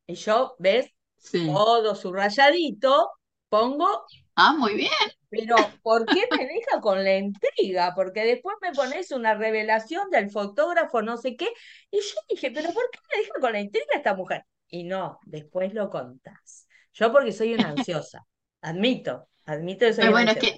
y 0.08 0.16
yo, 0.16 0.56
¿ves? 0.60 0.88
Sí. 1.22 1.40
Todo 1.46 1.96
subrayadito, 1.96 3.12
pongo 3.50 4.06
Ah, 4.36 4.54
muy 4.58 4.76
bien. 4.76 4.92
pero 5.30 5.56
¿por 5.82 6.06
qué 6.06 6.28
me 6.32 6.46
deja 6.46 6.82
con 6.82 7.04
la 7.04 7.18
intriga? 7.18 7.94
Porque 7.96 8.24
después 8.26 8.56
me 8.62 8.74
pones 8.74 9.12
una 9.12 9.34
revelación 9.36 10.10
del 10.10 10.30
fotógrafo, 10.30 11.02
no 11.02 11.18
sé 11.18 11.36
qué, 11.38 11.48
y 11.90 12.00
yo 12.00 12.16
dije, 12.30 12.52
pero 12.52 12.72
¿por 12.74 12.84
qué 12.92 13.00
me 13.16 13.22
deja 13.24 13.34
con 13.40 13.54
la 13.54 13.62
intriga 13.62 13.88
esta 13.96 14.14
mujer? 14.16 14.46
Y 14.68 14.84
no, 14.84 15.20
después 15.26 15.74
lo 15.74 15.90
contás. 15.90 16.68
Yo 16.94 17.12
porque 17.12 17.32
soy 17.32 17.54
una 17.54 17.70
ansiosa, 17.70 18.26
admito, 18.62 19.28
admito 19.46 19.86
que 19.86 19.94
soy 19.94 20.06
Pero 20.06 20.12
una 20.12 20.26
bueno, 20.26 20.34
que, 20.38 20.58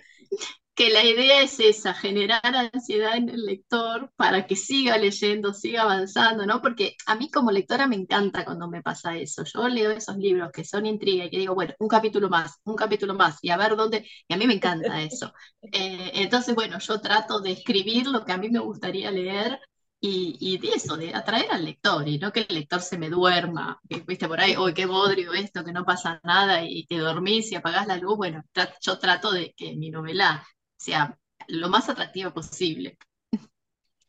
que 0.75 0.89
la 0.89 1.03
idea 1.03 1.41
es 1.41 1.59
esa, 1.59 1.93
generar 1.93 2.41
ansiedad 2.43 3.15
en 3.15 3.29
el 3.29 3.45
lector 3.45 4.11
para 4.15 4.47
que 4.47 4.55
siga 4.55 4.97
leyendo, 4.97 5.53
siga 5.53 5.83
avanzando, 5.83 6.45
¿no? 6.47 6.61
Porque 6.61 6.95
a 7.05 7.15
mí 7.15 7.29
como 7.29 7.51
lectora 7.51 7.85
me 7.87 7.95
encanta 7.95 8.43
cuando 8.43 8.67
me 8.67 8.81
pasa 8.81 9.15
eso. 9.15 9.43
Yo 9.43 9.67
leo 9.67 9.91
esos 9.91 10.17
libros 10.17 10.51
que 10.51 10.63
son 10.65 10.85
intriga 10.87 11.25
y 11.25 11.29
que 11.29 11.37
digo, 11.37 11.53
bueno, 11.53 11.73
un 11.79 11.87
capítulo 11.87 12.27
más, 12.29 12.59
un 12.63 12.75
capítulo 12.75 13.13
más, 13.13 13.37
y 13.41 13.51
a 13.51 13.57
ver 13.57 13.75
dónde, 13.75 14.07
y 14.27 14.33
a 14.33 14.37
mí 14.37 14.47
me 14.47 14.55
encanta 14.55 15.01
eso. 15.01 15.31
Eh, 15.61 16.11
entonces, 16.15 16.55
bueno, 16.55 16.79
yo 16.79 16.99
trato 16.99 17.39
de 17.39 17.51
escribir 17.51 18.07
lo 18.07 18.25
que 18.25 18.31
a 18.31 18.37
mí 18.37 18.49
me 18.49 18.59
gustaría 18.59 19.11
leer 19.11 19.59
y, 19.99 20.35
y, 20.39 20.57
de 20.57 20.69
eso, 20.75 20.97
de 20.97 21.13
atraer 21.15 21.51
al 21.51 21.63
lector 21.63 22.05
y 22.07 22.17
no 22.19 22.31
que 22.33 22.41
el 22.41 22.55
lector 22.55 22.81
se 22.81 22.97
me 22.97 23.09
duerma, 23.09 23.79
que 23.87 24.01
viste 24.01 24.27
por 24.27 24.41
ahí, 24.41 24.57
uy, 24.57 24.73
qué 24.73 24.85
bodrio 24.85 25.33
esto, 25.33 25.63
que 25.63 25.71
no 25.71 25.85
pasa 25.85 26.19
nada 26.23 26.63
y 26.65 26.85
te 26.87 26.97
dormís 26.97 27.51
y 27.51 27.55
apagás 27.55 27.87
la 27.87 27.97
luz. 27.97 28.17
Bueno, 28.17 28.43
tra 28.51 28.73
yo 28.81 28.99
trato 28.99 29.31
de 29.31 29.53
que 29.55 29.75
mi 29.75 29.89
novela 29.91 30.45
sea 30.83 31.17
lo 31.47 31.69
más 31.69 31.89
atractiva 31.89 32.33
posible. 32.33 32.97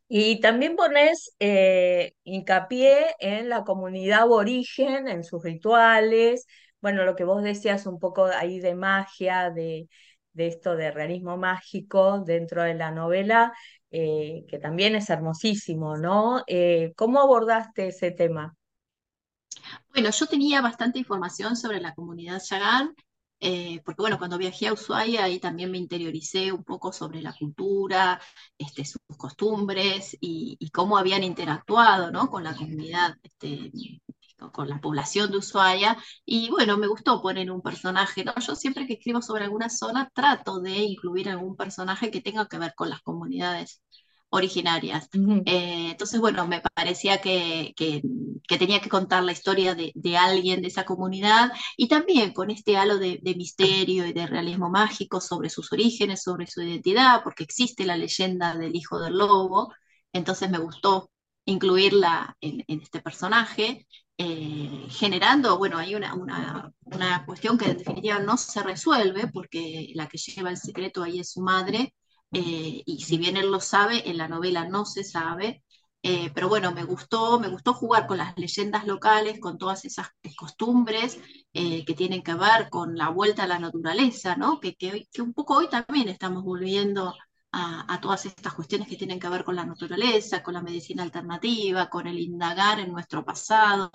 Y 0.09 0.41
también 0.41 0.77
pones 0.77 1.35
eh, 1.41 2.15
hincapié 2.25 3.15
en 3.19 3.49
la 3.49 3.65
comunidad 3.65 4.23
aborigen, 4.23 5.09
en 5.09 5.25
sus 5.25 5.43
rituales, 5.43 6.47
bueno, 6.81 7.05
lo 7.05 7.17
que 7.17 7.25
vos 7.25 7.43
decías 7.43 7.87
un 7.87 7.99
poco 7.99 8.27
ahí 8.27 8.61
de 8.61 8.75
magia, 8.75 9.51
de, 9.51 9.89
de 10.35 10.47
esto 10.49 10.77
de 10.77 10.91
realismo 10.91 11.39
mágico 11.39 12.21
dentro 12.21 12.63
de 12.63 12.75
la 12.75 12.91
novela, 12.91 13.55
eh, 13.91 14.45
que 14.49 14.59
también 14.59 14.95
es 14.95 15.09
hermosísimo, 15.09 15.97
¿no? 15.97 16.43
Eh, 16.47 16.93
¿cómo 16.97 17.21
abordaste 17.21 17.89
ese 17.89 18.11
tema? 18.11 18.55
Bueno, 19.95 20.11
yo 20.11 20.27
tenía 20.27 20.61
bastante 20.61 20.99
información 20.99 21.57
sobre 21.57 21.81
la 21.81 21.95
comunidad 21.95 22.43
Yagán, 22.51 22.95
eh, 23.47 23.83
porque 23.85 24.01
bueno, 24.01 24.17
cuando 24.17 24.39
viajé 24.39 24.69
a 24.69 24.73
Ushuaia 24.73 25.25
ahí 25.25 25.39
también 25.39 25.71
me 25.71 25.77
interioricé 25.77 26.51
un 26.51 26.65
poco 26.65 26.93
sobre 26.93 27.21
la 27.21 27.35
cultura, 27.35 28.19
este, 28.57 28.87
sus 28.87 29.03
costumbres 29.19 30.17
y, 30.19 30.57
y 30.59 30.71
cómo 30.71 30.97
habían 30.97 31.23
interactuado, 31.23 32.11
¿no? 32.11 32.31
con 32.31 32.43
la 32.43 32.57
comunidad, 32.57 33.17
este, 33.23 33.71
con, 34.53 34.69
la 34.69 34.81
población 34.81 35.31
de 35.31 35.39
Ushuaia. 35.39 35.99
Y 36.25 36.49
bueno, 36.51 36.79
me 36.79 36.87
gustó 36.87 37.21
poner 37.21 37.51
un 37.51 37.61
personaje, 37.61 38.25
¿no? 38.25 38.35
Yo 38.37 38.57
siempre 38.57 38.87
que 38.87 38.95
escribo 38.95 39.21
sobre 39.21 39.45
alguna 39.45 39.69
zona 39.69 40.09
trato 40.15 40.61
de 40.61 40.77
incluir 40.79 41.29
algún 41.29 41.55
personaje 41.57 42.11
que 42.11 42.23
tenga 42.23 42.49
que 42.49 42.59
ver 42.59 42.75
con 42.75 42.89
las 42.89 43.03
comunidades 43.03 43.83
originarias. 44.35 45.09
Eh, 45.47 45.91
entonces, 45.93 46.21
bueno, 46.21 46.47
me 46.47 46.61
parecía 46.75 47.21
que, 47.21 47.73
que, 47.77 48.03
que 48.49 48.59
tenía 48.59 48.81
que 48.81 48.89
contar 48.89 49.23
la 49.25 49.33
historia 49.33 49.75
de, 49.75 49.93
de, 49.95 50.17
alguien 50.17 50.61
de 50.63 50.69
esa 50.69 50.85
comunidad 50.85 51.53
y 51.77 51.89
también 51.89 52.33
con 52.33 52.51
este 52.51 52.77
halo 52.77 52.99
de, 52.99 53.21
de, 53.23 53.35
misterio 53.37 54.07
y 54.07 54.13
de 54.13 54.27
realismo 54.27 54.71
mágico 54.71 55.21
sobre 55.21 55.51
sus 55.51 55.73
orígenes, 55.73 56.23
sobre 56.23 56.47
su 56.47 56.63
identidad, 56.63 57.23
porque 57.23 57.45
existe 57.45 57.85
la 57.87 57.97
leyenda 57.97 58.55
del 58.57 58.75
hijo 58.77 58.99
del 59.01 59.19
lobo, 59.19 59.73
entonces 60.13 60.51
me 60.51 60.59
gustó 60.59 61.11
incluirla 61.47 62.37
en, 62.41 62.65
en 62.67 62.81
este 62.81 63.01
personaje. 63.01 63.87
Eh, 64.17 64.87
generando, 64.91 65.59
bueno, 65.59 65.77
hay 65.79 65.95
una, 65.97 66.15
una, 66.15 66.73
una 66.85 67.27
cuestión 67.27 67.59
que 67.59 67.67
en 67.67 67.79
definitiva 67.79 68.21
no 68.21 68.37
se 68.37 68.63
resuelve 68.63 69.27
porque 69.33 69.91
la 69.95 70.07
que 70.09 70.19
lleva 70.19 70.51
el 70.51 70.57
secreto 70.57 71.03
ahí 71.03 71.19
es 71.21 71.33
su 71.33 71.41
madre, 71.43 71.95
eh, 72.35 72.83
y 72.85 73.01
si 73.03 73.17
bien 73.17 73.37
él 73.37 73.51
lo 73.51 73.61
sabe, 73.61 74.09
en 74.11 74.19
la 74.19 74.29
novela 74.29 74.69
no 74.69 74.85
se 74.85 75.05
sabe. 75.05 75.63
Eh, 76.03 76.31
pero 76.35 76.49
bueno, 76.49 76.73
me 76.73 76.85
gustó, 76.85 77.41
me 77.41 77.49
gustó 77.49 77.73
jugar 77.73 78.07
con 78.07 78.19
las 78.19 78.37
leyendas 78.37 78.87
locales, 78.87 79.41
con 79.41 79.57
todas 79.57 79.85
esas 79.87 80.09
costumbres 80.37 81.19
eh, 81.55 81.85
que 81.85 81.95
tienen 81.95 82.23
que 82.23 82.35
ver 82.35 82.69
con 82.71 82.97
la 82.97 83.09
vuelta 83.09 83.45
a 83.45 83.47
la 83.47 83.59
naturaleza, 83.59 84.37
¿no? 84.37 84.61
Que, 84.61 84.75
que, 84.75 85.07
que 85.13 85.23
un 85.23 85.33
poco 85.33 85.57
hoy 85.57 85.69
también 85.69 86.09
estamos 86.09 86.43
volviendo 86.45 87.15
a, 87.53 87.95
a, 87.95 88.01
todas 88.01 88.27
estas 88.27 88.53
cuestiones 88.55 88.89
que 88.89 88.97
tienen 88.97 89.21
que 89.21 89.29
ver 89.29 89.45
con 89.45 89.57
la 89.57 89.65
naturaleza, 89.65 90.43
con 90.43 90.55
la 90.55 90.63
medicina 90.63 91.03
alternativa, 91.05 91.89
con 91.89 92.07
el 92.07 92.19
indagar 92.19 92.81
en 92.81 92.93
nuestro 92.93 93.25
pasado. 93.25 93.91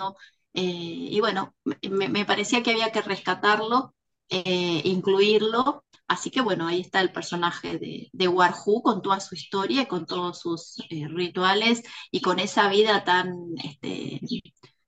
y 0.53 1.19
bueno, 1.19 1.55
me, 1.91 2.25
parecía 2.25 2.63
que 2.63 2.71
había 2.71 2.91
que 2.91 3.01
rescatarlo, 3.01 3.93
incluirlo 4.29 5.83
Así 6.09 6.31
que 6.31 6.41
bueno, 6.41 6.67
ahí 6.67 6.81
está 6.81 7.01
el 7.01 7.11
personaje 7.13 7.77
de, 7.79 8.09
de 8.13 8.27
Warhu 8.27 8.81
con 8.83 9.01
toda 9.01 9.19
su 9.19 9.35
historia, 9.35 9.87
con 9.87 10.05
todos 10.05 10.39
sus 10.41 10.77
eh, 10.89 11.07
rituales 11.09 11.83
y 12.11 12.21
con 12.21 12.39
esa 12.39 12.67
vida 12.69 13.03
tan, 13.05 13.31
este, 13.63 14.19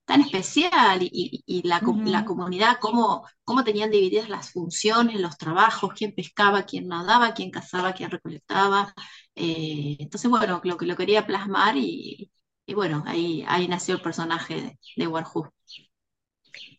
tan 0.06 0.22
especial 0.22 1.02
y, 1.04 1.10
y, 1.12 1.44
y 1.60 1.68
la, 1.68 1.78
uh 1.78 1.94
-huh. 1.94 2.10
la, 2.10 2.26
comunidad, 2.26 2.78
cómo, 2.82 3.26
cómo, 3.44 3.64
tenían 3.64 3.92
divididas 3.92 4.30
las 4.30 4.52
funciones, 4.52 5.20
los 5.22 5.38
trabajos, 5.38 5.94
quién 5.96 6.14
pescaba, 6.16 6.64
quién 6.64 6.88
nadaba, 6.88 7.34
quién 7.34 7.52
cazaba, 7.52 7.94
quién 7.94 8.12
recolectaba. 8.12 8.94
Eh, 9.36 9.98
entonces, 10.00 10.30
bueno, 10.30 10.62
lo 10.64 10.78
que 10.78 10.86
lo 10.86 10.96
quería 10.98 11.26
plasmar 11.28 11.78
y, 11.78 12.32
y 12.66 12.74
bueno, 12.74 13.04
ahí, 13.08 13.44
ahí 13.48 13.68
nació 13.68 13.96
el 13.96 14.02
personaje 14.02 14.56
de, 14.62 14.80
de 14.98 15.08
Warhu. 15.08 15.50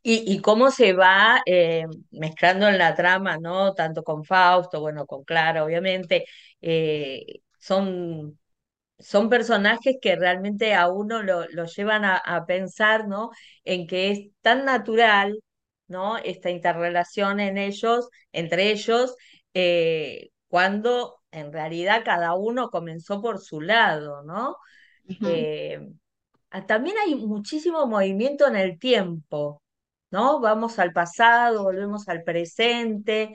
Y, 0.03 0.33
y, 0.33 0.41
cómo 0.41 0.71
se 0.71 0.93
va 0.93 1.43
eh, 1.47 1.87
mezclando 2.11 2.69
en 2.69 2.79
la 2.79 2.95
trama, 2.95 3.39
¿no? 3.39 3.75
Tanto 3.75 4.03
con 4.03 4.25
Fausto, 4.25 4.81
bueno, 4.81 5.07
con 5.07 5.25
Clara, 5.25 5.65
obviamente, 5.65 6.25
eh, 6.61 7.41
son, 7.59 8.39
son 8.99 9.29
personajes 9.29 9.97
que 10.01 10.17
realmente 10.17 10.75
a 10.75 10.89
uno 10.89 11.23
lo, 11.23 11.47
lo 11.49 11.67
llevan 11.67 12.05
a, 12.05 12.17
a, 12.17 12.47
pensar, 12.47 13.09
¿no? 13.09 13.31
En 13.65 13.87
que 13.87 14.11
es 14.11 14.21
tan 14.43 14.65
natural, 14.65 15.39
¿no? 15.89 16.19
Esta 16.19 16.51
interrelación 16.51 17.41
en 17.41 17.59
ellos, 17.59 18.09
entre 18.33 18.71
ellos, 18.73 19.17
eh, 19.55 20.31
cuando 20.49 21.21
en 21.31 21.53
realidad 21.53 22.03
cada 22.05 22.35
uno 22.35 22.71
comenzó 22.71 23.21
por 23.23 23.41
su 23.41 23.61
lado, 23.61 24.23
¿no? 24.23 24.57
Uh 25.09 25.13
-huh. 25.13 26.02
También 26.67 26.97
hay 26.99 27.15
muchísimo 27.15 27.87
movimiento 27.87 28.47
en 28.47 28.57
el 28.57 28.79
tiempo, 28.79 29.63
¿no? 30.11 30.41
Vamos 30.41 30.79
al 30.79 30.93
pasado, 30.93 31.65
volvemos 31.65 32.09
al 32.09 32.23
presente. 32.23 33.35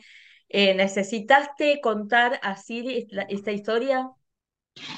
Eh, 0.50 0.76
¿Necesitaste 0.76 1.82
contar 1.82 2.40
así 2.44 2.86
esta, 2.88 3.24
esta, 3.24 3.52
historia? 3.52 4.10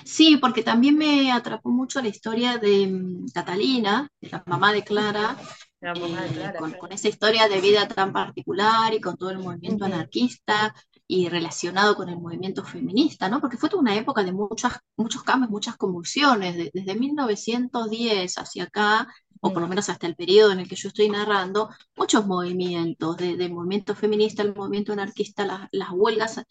Sí, 0.03 0.37
porque 0.37 0.61
también 0.61 0.97
me 0.97 1.31
atrapó 1.31 1.69
mucho 1.69 2.01
la 2.01 2.09
historia 2.09 2.57
de 2.57 2.85
um, 2.87 3.25
Catalina, 3.33 4.09
de 4.19 4.29
la 4.29 4.43
mamá 4.45 4.73
de 4.73 4.83
Clara, 4.83 5.37
la 5.79 5.95
mamá 5.95 6.21
de 6.23 6.29
Clara 6.29 6.51
eh, 6.51 6.59
con, 6.59 6.73
con, 6.73 6.91
esa 6.91 7.07
historia 7.07 7.47
de 7.47 7.61
vida 7.61 7.87
tan 7.87 8.11
particular 8.11 8.93
y 8.93 8.99
con 8.99 9.17
todo 9.17 9.31
el 9.31 9.39
movimiento 9.39 9.85
anarquista 9.85 10.75
y 11.09 11.27
relacionado 11.29 11.95
con 11.95 12.09
el 12.09 12.19
movimiento 12.19 12.63
feminista, 12.63 13.29
¿no? 13.29 13.41
Porque 13.41 13.57
fue 13.57 13.69
toda 13.69 13.81
una 13.81 13.95
época 13.97 14.23
de 14.23 14.31
muchas, 14.31 14.73
muchos 14.95 15.23
cambios, 15.23 15.49
muchas 15.51 15.75
convulsiones, 15.77 16.55
de, 16.55 16.71
desde 16.73 16.95
1910 16.95 18.37
hacia 18.37 18.65
acá, 18.65 19.07
o 19.41 19.51
por 19.51 19.61
lo 19.63 19.67
menos 19.67 19.89
hasta 19.89 20.07
el 20.07 20.15
periodo 20.15 20.51
en 20.51 20.59
el 20.59 20.69
que 20.69 20.75
yo 20.75 20.89
estoy 20.89 21.09
narrando, 21.09 21.69
muchos 21.97 22.27
movimientos, 22.27 23.17
de, 23.17 23.37
de 23.37 23.49
movimiento 23.49 23.95
feminista, 23.95 24.43
el 24.43 24.53
movimiento 24.55 24.93
anarquista, 24.93 25.45
las, 25.45 25.67
las 25.71 25.89
huelgas 25.91 26.43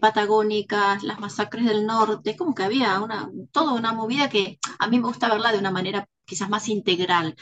patagónicas, 0.00 1.02
las 1.02 1.18
masacres 1.20 1.64
del 1.66 1.86
norte, 1.86 2.36
como 2.36 2.54
que 2.54 2.62
había 2.62 3.00
una, 3.00 3.30
toda 3.52 3.72
una 3.72 3.92
movida 3.92 4.28
que 4.30 4.58
a 4.78 4.86
mí 4.88 4.98
me 4.98 5.06
gusta 5.06 5.28
verla 5.28 5.52
de 5.52 5.58
una 5.58 5.70
manera 5.70 6.06
quizás 6.24 6.48
más 6.48 6.68
integral, 6.68 7.34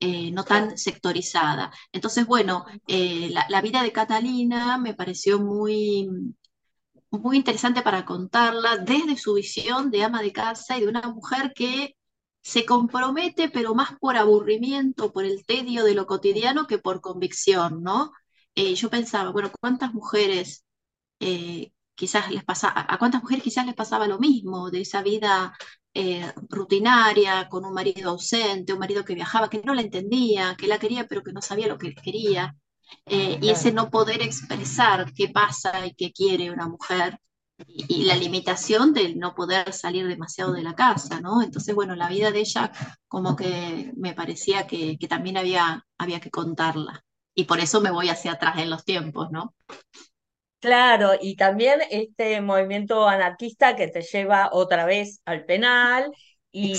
eh, 0.00 0.30
no 0.32 0.44
tan 0.44 0.76
sectorizada. 0.78 1.72
Entonces, 1.92 2.26
bueno, 2.26 2.66
eh, 2.86 3.30
la, 3.30 3.46
la, 3.48 3.60
vida 3.62 3.82
de 3.82 3.92
Catalina 3.92 4.78
me 4.78 4.94
pareció 4.94 5.40
muy, 5.40 6.08
muy 7.10 7.36
interesante 7.36 7.82
para 7.82 8.04
contarla 8.04 8.76
desde 8.78 9.16
su 9.16 9.34
visión 9.34 9.90
de 9.90 10.02
ama 10.04 10.22
de 10.22 10.32
casa 10.32 10.76
y 10.76 10.82
de 10.82 10.88
una 10.88 11.02
mujer 11.02 11.52
que 11.54 11.96
se 12.42 12.66
compromete, 12.66 13.48
pero 13.50 13.74
más 13.74 13.96
por 13.98 14.16
aburrimiento, 14.16 15.12
por 15.12 15.24
el 15.24 15.46
tedio 15.46 15.84
de 15.84 15.94
lo 15.94 16.06
cotidiano 16.06 16.66
que 16.66 16.78
por 16.78 17.00
convicción, 17.00 17.82
¿no? 17.82 18.12
Eh, 18.54 18.74
yo 18.74 18.90
pensaba, 18.90 19.30
bueno, 19.30 19.50
¿cuántas 19.60 19.94
mujeres 19.94 20.64
quizás 21.94 22.30
les 22.30 22.44
pasa, 22.44 22.72
a 22.74 22.98
cuántas 22.98 23.22
mujeres 23.22 23.44
quizás 23.44 23.66
les 23.66 23.74
pasaba 23.74 24.06
lo 24.06 24.18
mismo, 24.18 24.70
de 24.70 24.82
esa 24.82 25.02
vida 25.02 25.56
eh, 25.94 26.32
rutinaria, 26.48 27.48
con 27.48 27.64
un 27.64 27.72
marido 27.72 28.10
ausente, 28.10 28.72
un 28.72 28.80
marido 28.80 29.04
que 29.04 29.14
viajaba, 29.14 29.48
que 29.48 29.62
no 29.62 29.74
la 29.74 29.82
entendía, 29.82 30.56
que 30.58 30.66
la 30.66 30.78
quería 30.78 31.06
pero 31.06 31.22
que 31.22 31.32
no 31.32 31.40
sabía 31.40 31.68
lo 31.68 31.78
que 31.78 31.94
quería, 31.94 32.56
eh, 33.06 33.38
y 33.40 33.48
ese 33.50 33.72
no 33.72 33.90
poder 33.90 34.22
expresar 34.22 35.12
qué 35.14 35.28
pasa 35.28 35.86
y 35.86 35.94
qué 35.94 36.12
quiere 36.12 36.50
una 36.50 36.68
mujer, 36.68 37.18
y, 37.68 38.04
la 38.04 38.16
limitación 38.16 38.92
del 38.92 39.18
no 39.18 39.34
poder 39.34 39.72
salir 39.72 40.08
demasiado 40.08 40.52
de 40.52 40.62
la 40.62 40.74
casa, 40.74 41.20
¿no? 41.20 41.40
Entonces, 41.42 41.74
bueno, 41.74 41.94
la 41.94 42.08
vida 42.08 42.32
de 42.32 42.40
ella 42.40 42.72
como 43.06 43.36
que 43.36 43.92
me 43.96 44.12
parecía 44.14 44.66
que, 44.66 44.98
que 44.98 45.08
también 45.08 45.36
había, 45.36 45.86
había 45.98 46.20
que 46.20 46.30
contarla, 46.30 47.04
y 47.34 47.44
por 47.44 47.60
eso 47.60 47.80
me 47.80 47.90
voy 47.92 48.08
hacia 48.08 48.32
atrás 48.32 48.58
en 48.58 48.70
los 48.70 48.84
tiempos, 48.84 49.30
¿no? 49.30 49.54
Claro, 50.64 51.12
y 51.20 51.36
también 51.36 51.82
este 51.90 52.40
movimiento 52.40 53.06
anarquista 53.06 53.76
que 53.76 53.88
te 53.88 54.00
lleva 54.00 54.48
otra 54.50 54.86
vez 54.86 55.20
al 55.26 55.44
penal 55.44 56.10
y, 56.50 56.74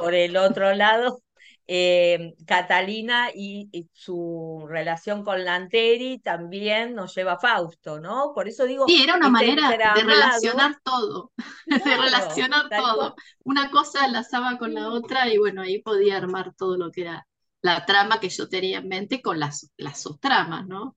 por 0.00 0.14
el 0.14 0.36
otro 0.36 0.74
lado, 0.74 1.22
eh, 1.68 2.34
Catalina 2.44 3.28
y, 3.32 3.88
su 3.92 4.66
relación 4.68 5.22
con 5.22 5.44
Lanteri 5.44 6.18
también 6.18 6.96
nos 6.96 7.14
lleva 7.14 7.34
a 7.34 7.38
Fausto, 7.38 8.00
¿no? 8.00 8.32
Por 8.34 8.48
eso 8.48 8.64
digo... 8.64 8.86
Sí, 8.88 9.00
era 9.00 9.14
una 9.14 9.26
este 9.26 9.54
manera 9.54 9.94
de 9.94 10.02
relacionar 10.02 10.80
todo, 10.82 11.30
de 11.66 11.96
relacionar 11.96 12.68
todo. 12.68 13.14
Una 13.44 13.70
cosa 13.70 14.06
enlazaba 14.06 14.58
con 14.58 14.74
la 14.74 14.88
otra 14.88 15.32
y 15.32 15.38
bueno, 15.38 15.62
ahí 15.62 15.80
podía 15.80 16.16
armar 16.16 16.52
todo 16.56 16.76
lo 16.76 16.90
que 16.90 17.02
era 17.02 17.28
la 17.62 17.86
trama 17.86 18.18
que 18.18 18.28
yo 18.28 18.48
tenía 18.48 18.78
en 18.78 18.88
mente 18.88 19.22
con 19.22 19.38
las, 19.38 19.70
las 19.76 20.02
subtramas, 20.02 20.66
¿no? 20.66 20.96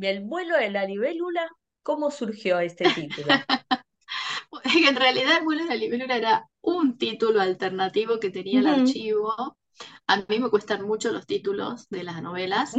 El 0.00 0.24
vuelo 0.24 0.56
de 0.56 0.70
la 0.70 0.84
libélula, 0.84 1.48
¿cómo 1.82 2.10
surgió 2.10 2.60
este 2.60 2.88
título? 2.90 3.28
en 4.88 4.96
realidad 4.96 5.38
el 5.38 5.44
vuelo 5.44 5.62
de 5.64 5.68
la 5.68 5.76
libélula 5.76 6.16
era 6.16 6.48
un 6.60 6.98
título 6.98 7.40
alternativo 7.40 8.18
que 8.20 8.30
tenía 8.30 8.60
el 8.60 8.66
archivo. 8.66 9.56
A 10.06 10.16
mí 10.28 10.38
me 10.38 10.50
cuestan 10.50 10.86
mucho 10.86 11.12
los 11.12 11.26
títulos 11.26 11.88
de 11.90 12.02
las 12.04 12.22
novelas 12.22 12.74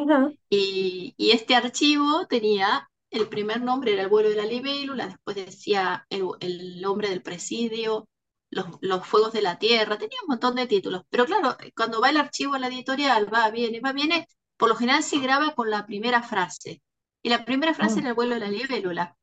y, 0.50 1.16
este 1.18 1.56
archivo 1.56 2.26
tenía, 2.28 2.90
el 3.12 3.28
primer 3.28 3.62
nombre 3.62 3.94
era 3.94 4.04
el 4.04 4.10
vuelo 4.10 4.30
de 4.30 4.36
la 4.36 4.46
libélula, 4.46 5.08
después 5.08 5.36
decía 5.36 6.06
el, 6.10 6.86
hombre 6.86 7.10
del 7.10 7.22
presidio, 7.22 8.08
los, 8.50 8.66
los, 8.82 9.06
fuegos 9.06 9.34
de 9.34 9.42
la 9.42 9.60
tierra, 9.60 9.98
tenía 9.98 10.18
un 10.24 10.30
montón 10.30 10.56
de 10.56 10.68
títulos, 10.68 11.04
pero 11.10 11.26
claro, 11.26 11.56
cuando 11.76 12.02
va 12.02 12.10
el 12.10 12.18
archivo 12.18 12.56
a 12.56 12.60
la 12.60 12.68
editorial, 12.68 13.32
va, 13.32 13.50
viene, 13.52 13.80
va, 13.80 13.94
viene, 13.94 14.28
por 14.58 14.70
lo 14.70 14.76
general 14.76 15.04
se 15.04 15.20
graba 15.20 15.54
con 15.54 15.70
la 15.70 15.86
primera 15.86 16.24
frase. 16.24 16.82
Y 17.22 17.30
la 17.30 17.46
primera 17.46 17.74
frase 17.74 17.96
mm. 17.96 18.00
era 18.00 18.10
el 18.10 18.16
vuelo 18.16 18.36
de 18.36 18.42
la 18.42 18.50
libélula. 18.50 19.18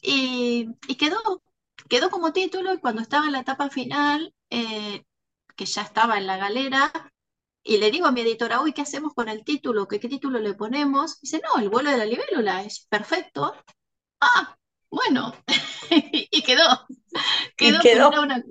Y, 0.00 0.68
y, 0.86 0.94
quedó, 0.96 1.42
quedó 1.88 2.10
como 2.10 2.32
título 2.32 2.74
y 2.74 2.78
cuando 2.78 3.02
estaba 3.02 3.26
en 3.26 3.32
la 3.32 3.40
etapa 3.40 3.70
final, 3.70 4.34
eh, 4.50 5.04
que 5.56 5.66
ya 5.66 5.82
estaba 5.82 6.18
en 6.18 6.26
la 6.26 6.36
galera, 6.36 6.92
y 7.62 7.78
le 7.78 7.90
digo 7.90 8.06
a 8.06 8.12
mi 8.12 8.20
editora, 8.20 8.60
uy, 8.60 8.72
¿qué 8.72 8.82
hacemos 8.82 9.14
con 9.14 9.28
el 9.28 9.42
título? 9.44 9.88
¿Qué, 9.88 9.98
qué 9.98 10.08
título 10.08 10.38
le 10.38 10.52
ponemos? 10.52 11.20
dice, 11.20 11.40
no, 11.42 11.60
el 11.60 11.70
vuelo 11.70 11.90
de 11.90 11.96
la 11.96 12.04
libélula 12.04 12.62
es 12.62 12.86
perfecto. 12.90 13.54
Ah, 14.20 14.56
bueno, 14.90 15.34
y 15.90 16.42
quedó. 16.42 16.86
Quedó, 17.56 17.80
Era, 17.82 18.20
una, 18.20 18.44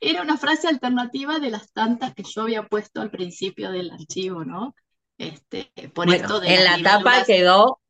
era, 0.00 0.22
una, 0.22 0.36
frase 0.36 0.68
alternativa 0.68 1.38
de 1.38 1.50
las 1.50 1.72
tantas 1.72 2.14
que 2.14 2.24
yo 2.24 2.42
había 2.42 2.64
puesto 2.64 3.00
al 3.00 3.10
principio 3.10 3.70
del 3.70 3.90
archivo, 3.90 4.44
¿no? 4.44 4.74
Este, 5.16 5.70
por 5.94 6.12
esto 6.12 6.40
de 6.40 6.54
en 6.54 6.64
la 6.64 6.82
tapa 6.82 7.24
quedó 7.24 7.80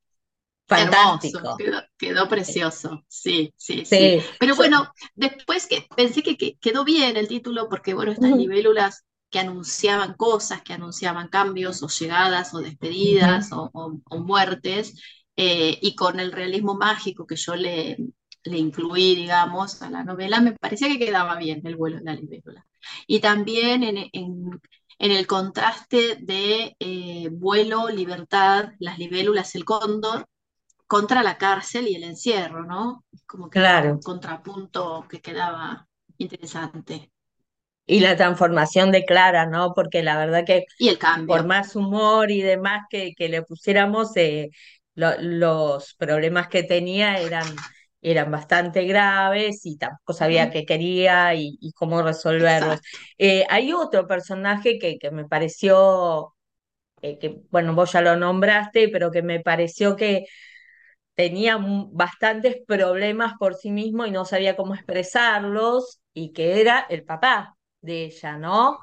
Fantástico. 0.66 1.56
quedó, 1.98 2.28
precioso, 2.28 3.04
sí, 3.06 3.52
sí, 3.56 3.84
sí. 3.84 4.18
Pero 4.40 4.56
bueno, 4.56 4.90
después 5.14 5.66
que 5.66 5.86
pensé 5.94 6.22
que, 6.22 6.56
quedó 6.56 6.84
bien 6.84 7.16
el 7.16 7.28
título 7.28 7.68
porque, 7.68 7.92
bueno, 7.92 8.12
estas 8.12 8.30
libélulas 8.30 9.04
que 9.30 9.40
anunciaban 9.40 10.14
cosas, 10.14 10.62
que 10.62 10.72
anunciaban 10.72 11.28
cambios 11.28 11.82
o 11.82 11.88
llegadas 11.88 12.54
o 12.54 12.60
despedidas 12.60 13.50
o, 13.52 14.00
muertes, 14.18 15.00
eh, 15.36 15.78
y 15.82 15.94
con 15.96 16.20
el 16.20 16.32
realismo 16.32 16.76
mágico 16.76 17.26
que 17.26 17.36
yo 17.36 17.56
le, 17.56 17.96
le 18.44 18.58
incluí, 18.58 19.16
digamos, 19.16 19.82
a 19.82 19.90
la 19.90 20.04
novela, 20.04 20.40
me 20.40 20.52
parecía 20.52 20.88
que 20.88 20.98
quedaba 20.98 21.36
bien 21.36 21.60
el 21.64 21.76
vuelo 21.76 21.98
de 21.98 22.04
la 22.04 22.14
libélula. 22.14 22.66
Y 23.06 23.20
también 23.20 23.82
en, 23.82 23.96
en, 24.12 24.60
el 24.98 25.26
contraste 25.26 26.16
de 26.20 26.76
eh, 26.78 27.28
vuelo, 27.32 27.88
libertad, 27.88 28.72
las 28.78 28.98
libélulas, 28.98 29.54
el 29.54 29.64
cóndor, 29.64 30.26
contra 30.94 31.24
la 31.24 31.36
cárcel 31.36 31.88
y 31.88 31.96
el 31.96 32.04
encierro, 32.04 32.64
¿no? 32.64 33.04
Como 33.26 33.50
que 33.50 33.58
claro. 33.58 33.94
un 33.94 34.00
contrapunto 34.00 35.04
que 35.10 35.20
quedaba 35.20 35.88
interesante. 36.18 37.10
Y 37.84 37.98
la 37.98 38.14
transformación 38.16 38.92
de 38.92 39.04
Clara, 39.04 39.44
¿no? 39.44 39.72
Porque 39.74 40.04
la 40.04 40.16
verdad 40.16 40.44
que 40.46 40.66
y 40.78 40.90
el 40.90 40.98
cambio. 40.98 41.26
por 41.26 41.44
más 41.46 41.74
humor 41.74 42.30
y 42.30 42.42
demás 42.42 42.84
que, 42.88 43.12
que 43.16 43.28
le 43.28 43.42
pusiéramos, 43.42 44.16
eh, 44.16 44.50
los 44.94 45.94
problemas 45.94 46.46
que 46.46 46.62
tenía 46.62 47.18
eran, 47.18 47.48
eran 48.00 48.30
bastante 48.30 48.84
graves 48.84 49.66
y 49.66 49.76
tampoco 49.76 50.12
sabía 50.12 50.52
qué 50.52 50.64
quería 50.64 51.34
y, 51.34 51.72
cómo 51.74 52.02
resolverlos. 52.02 52.78
Eh, 53.18 53.44
hay 53.50 53.72
otro 53.72 54.06
personaje 54.06 54.78
que, 54.78 54.96
que 54.96 55.10
me 55.10 55.24
pareció, 55.24 56.36
eh, 57.02 57.18
que 57.18 57.40
bueno, 57.50 57.74
vos 57.74 57.90
ya 57.90 58.00
lo 58.00 58.14
nombraste, 58.14 58.90
pero 58.90 59.10
que 59.10 59.22
me 59.22 59.40
pareció 59.40 59.96
que 59.96 60.26
tenía 61.14 61.58
bastantes 61.60 62.56
problemas 62.66 63.34
por 63.38 63.54
sí 63.54 63.70
mismo 63.70 64.06
y 64.06 64.10
no 64.10 64.24
sabía 64.24 64.56
cómo 64.56 64.74
expresarlos, 64.74 66.00
y 66.12 66.32
que 66.32 66.60
era 66.60 66.86
el 66.88 67.04
papá 67.04 67.56
de 67.80 68.04
ella, 68.04 68.36
¿no? 68.38 68.78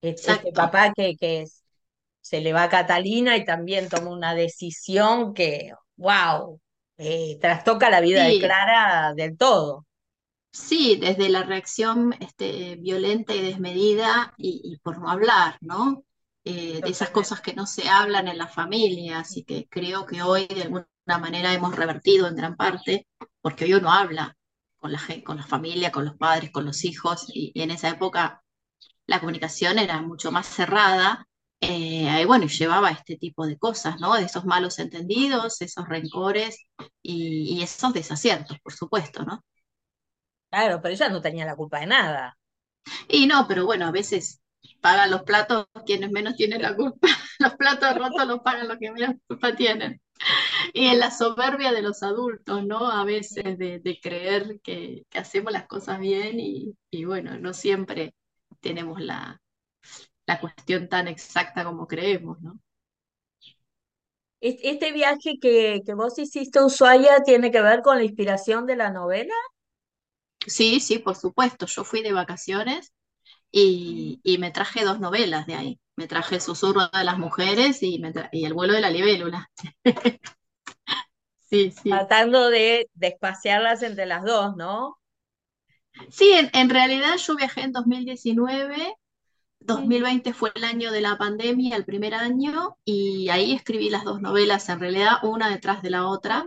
Este 0.00 0.52
papá 0.52 0.92
que, 0.94 1.16
que 1.16 1.46
se 2.20 2.40
le 2.40 2.52
va 2.52 2.64
a 2.64 2.68
Catalina 2.68 3.36
y 3.36 3.44
también 3.44 3.88
toma 3.88 4.10
una 4.10 4.34
decisión 4.34 5.32
que, 5.32 5.72
wow, 5.96 6.60
eh, 6.98 7.38
trastoca 7.40 7.90
la 7.90 8.00
vida 8.00 8.24
de 8.24 8.38
Clara 8.38 9.14
del 9.14 9.36
todo. 9.36 9.86
Sí, 10.50 10.96
desde 11.00 11.28
la 11.28 11.42
reacción 11.42 12.14
este, 12.18 12.76
violenta 12.76 13.34
y 13.34 13.42
desmedida 13.42 14.32
y, 14.38 14.78
por 14.82 14.98
no 14.98 15.10
hablar, 15.10 15.58
¿no? 15.60 16.02
Eh, 16.48 16.80
de 16.80 16.90
esas 16.90 17.10
cosas 17.10 17.40
que 17.40 17.54
no 17.54 17.66
se 17.66 17.88
hablan 17.88 18.28
en 18.28 18.38
la 18.38 18.46
familia, 18.46 19.18
así 19.18 19.42
que 19.42 19.66
creo 19.68 20.06
que 20.06 20.22
hoy 20.22 20.46
de 20.46 20.62
alguna 20.62 20.86
manera 21.20 21.52
hemos 21.52 21.74
revertido 21.74 22.28
en 22.28 22.36
gran 22.36 22.54
parte, 22.56 23.08
porque 23.40 23.64
hoy 23.64 23.74
uno 23.74 23.92
habla 23.92 24.36
con 24.76 24.92
la, 24.92 25.00
con 25.24 25.38
la 25.38 25.42
familia, 25.42 25.90
con 25.90 26.04
los 26.04 26.16
padres, 26.16 26.52
con 26.52 26.64
los 26.64 26.84
hijos, 26.84 27.26
y, 27.34 27.50
en 27.60 27.72
esa 27.72 27.88
época 27.88 28.44
la 29.06 29.18
comunicación 29.18 29.80
era 29.80 30.00
mucho 30.02 30.30
más 30.30 30.46
cerrada, 30.46 31.26
eh, 31.60 32.20
y 32.22 32.24
bueno, 32.26 32.46
llevaba 32.46 32.90
este 32.90 33.16
tipo 33.16 33.44
de 33.44 33.58
cosas, 33.58 33.98
¿no? 33.98 34.14
De 34.14 34.22
esos 34.22 34.44
malos 34.44 34.78
entendidos, 34.78 35.60
esos 35.62 35.88
rencores 35.88 36.68
y, 37.02 37.56
y 37.58 37.62
esos 37.62 37.92
desaciertos, 37.92 38.60
por 38.60 38.72
supuesto, 38.72 39.24
¿no? 39.24 39.44
Claro, 40.48 40.80
pero 40.80 40.94
ella 40.94 41.08
no 41.08 41.20
tenía 41.20 41.44
la 41.44 41.56
culpa 41.56 41.80
de 41.80 41.86
nada. 41.86 42.38
Y 43.08 43.26
no, 43.26 43.46
pero 43.48 43.66
bueno, 43.66 43.86
a 43.86 43.90
veces 43.90 44.40
pagan 44.80 45.10
los 45.10 45.22
platos 45.22 45.66
quienes 45.84 46.10
menos 46.10 46.36
tienen 46.36 46.62
la 46.62 46.74
culpa. 46.74 47.08
Los 47.38 47.54
platos 47.56 47.94
rotos 47.94 48.26
los 48.26 48.40
pagan 48.40 48.66
los 48.66 48.78
que 48.78 48.90
menos 48.90 49.16
culpa 49.26 49.54
tienen. 49.54 50.00
Y 50.72 50.86
en 50.86 50.98
la 50.98 51.10
soberbia 51.10 51.70
de 51.72 51.82
los 51.82 52.02
adultos, 52.02 52.64
¿no? 52.64 52.90
A 52.90 53.04
veces 53.04 53.58
de, 53.58 53.98
creer 54.02 54.58
que, 54.62 55.04
hacemos 55.12 55.52
las 55.52 55.66
cosas 55.66 56.00
bien 56.00 56.40
y, 56.40 57.04
bueno, 57.04 57.38
no 57.38 57.52
siempre 57.52 58.14
tenemos 58.60 59.00
la, 59.02 59.38
la 60.26 60.40
cuestión 60.40 60.88
tan 60.88 61.08
exacta 61.08 61.62
como 61.64 61.86
creemos, 61.86 62.40
¿no? 62.40 62.58
¿Este 64.40 64.92
viaje 64.92 65.38
que, 65.40 65.82
que 65.84 65.94
vos 65.94 66.18
hiciste 66.18 66.58
a 66.58 66.64
Ushuaia 66.64 67.22
tiene 67.22 67.50
que 67.50 67.60
ver 67.60 67.82
con 67.82 67.98
la 67.98 68.04
inspiración 68.04 68.66
de 68.66 68.76
la 68.76 68.90
novela? 68.90 69.34
Sí, 70.46 70.80
sí, 70.80 70.98
por 70.98 71.16
supuesto. 71.16 71.66
Yo 71.66 71.84
fui 71.84 72.02
de 72.02 72.12
vacaciones 72.12 72.92
y, 73.58 74.20
y, 74.22 74.36
me 74.36 74.50
traje 74.50 74.84
dos 74.84 75.00
novelas 75.00 75.46
de 75.46 75.54
ahí. 75.54 75.80
Me 75.96 76.06
traje 76.06 76.40
susurro 76.40 76.88
de 76.88 77.04
las 77.04 77.18
mujeres 77.18 77.82
y, 77.82 78.02
y 78.32 78.44
El 78.44 78.52
vuelo 78.52 78.74
de 78.74 78.82
la 78.82 78.90
libélula. 78.90 79.50
sí, 81.40 81.70
sí. 81.70 81.88
Tratando 81.88 82.50
de, 82.50 82.90
despaciarlas 82.92 83.82
entre 83.82 84.04
las 84.04 84.24
dos, 84.24 84.56
¿no? 84.58 84.98
Sí, 86.10 86.32
en, 86.34 86.68
realidad 86.68 87.16
yo 87.16 87.34
viajé 87.34 87.62
en 87.62 87.72
2019, 87.72 88.94
2020 89.60 90.34
fue 90.34 90.52
el 90.54 90.64
año 90.64 90.92
de 90.92 91.00
la 91.00 91.16
pandemia, 91.16 91.76
el 91.76 91.86
primer 91.86 92.14
año, 92.14 92.76
y 92.84 93.30
ahí 93.30 93.54
escribí 93.54 93.88
las 93.88 94.04
dos 94.04 94.20
novelas, 94.20 94.68
en 94.68 94.80
realidad 94.80 95.16
una 95.22 95.48
detrás 95.48 95.80
de 95.80 95.88
la 95.88 96.06
otra. 96.06 96.46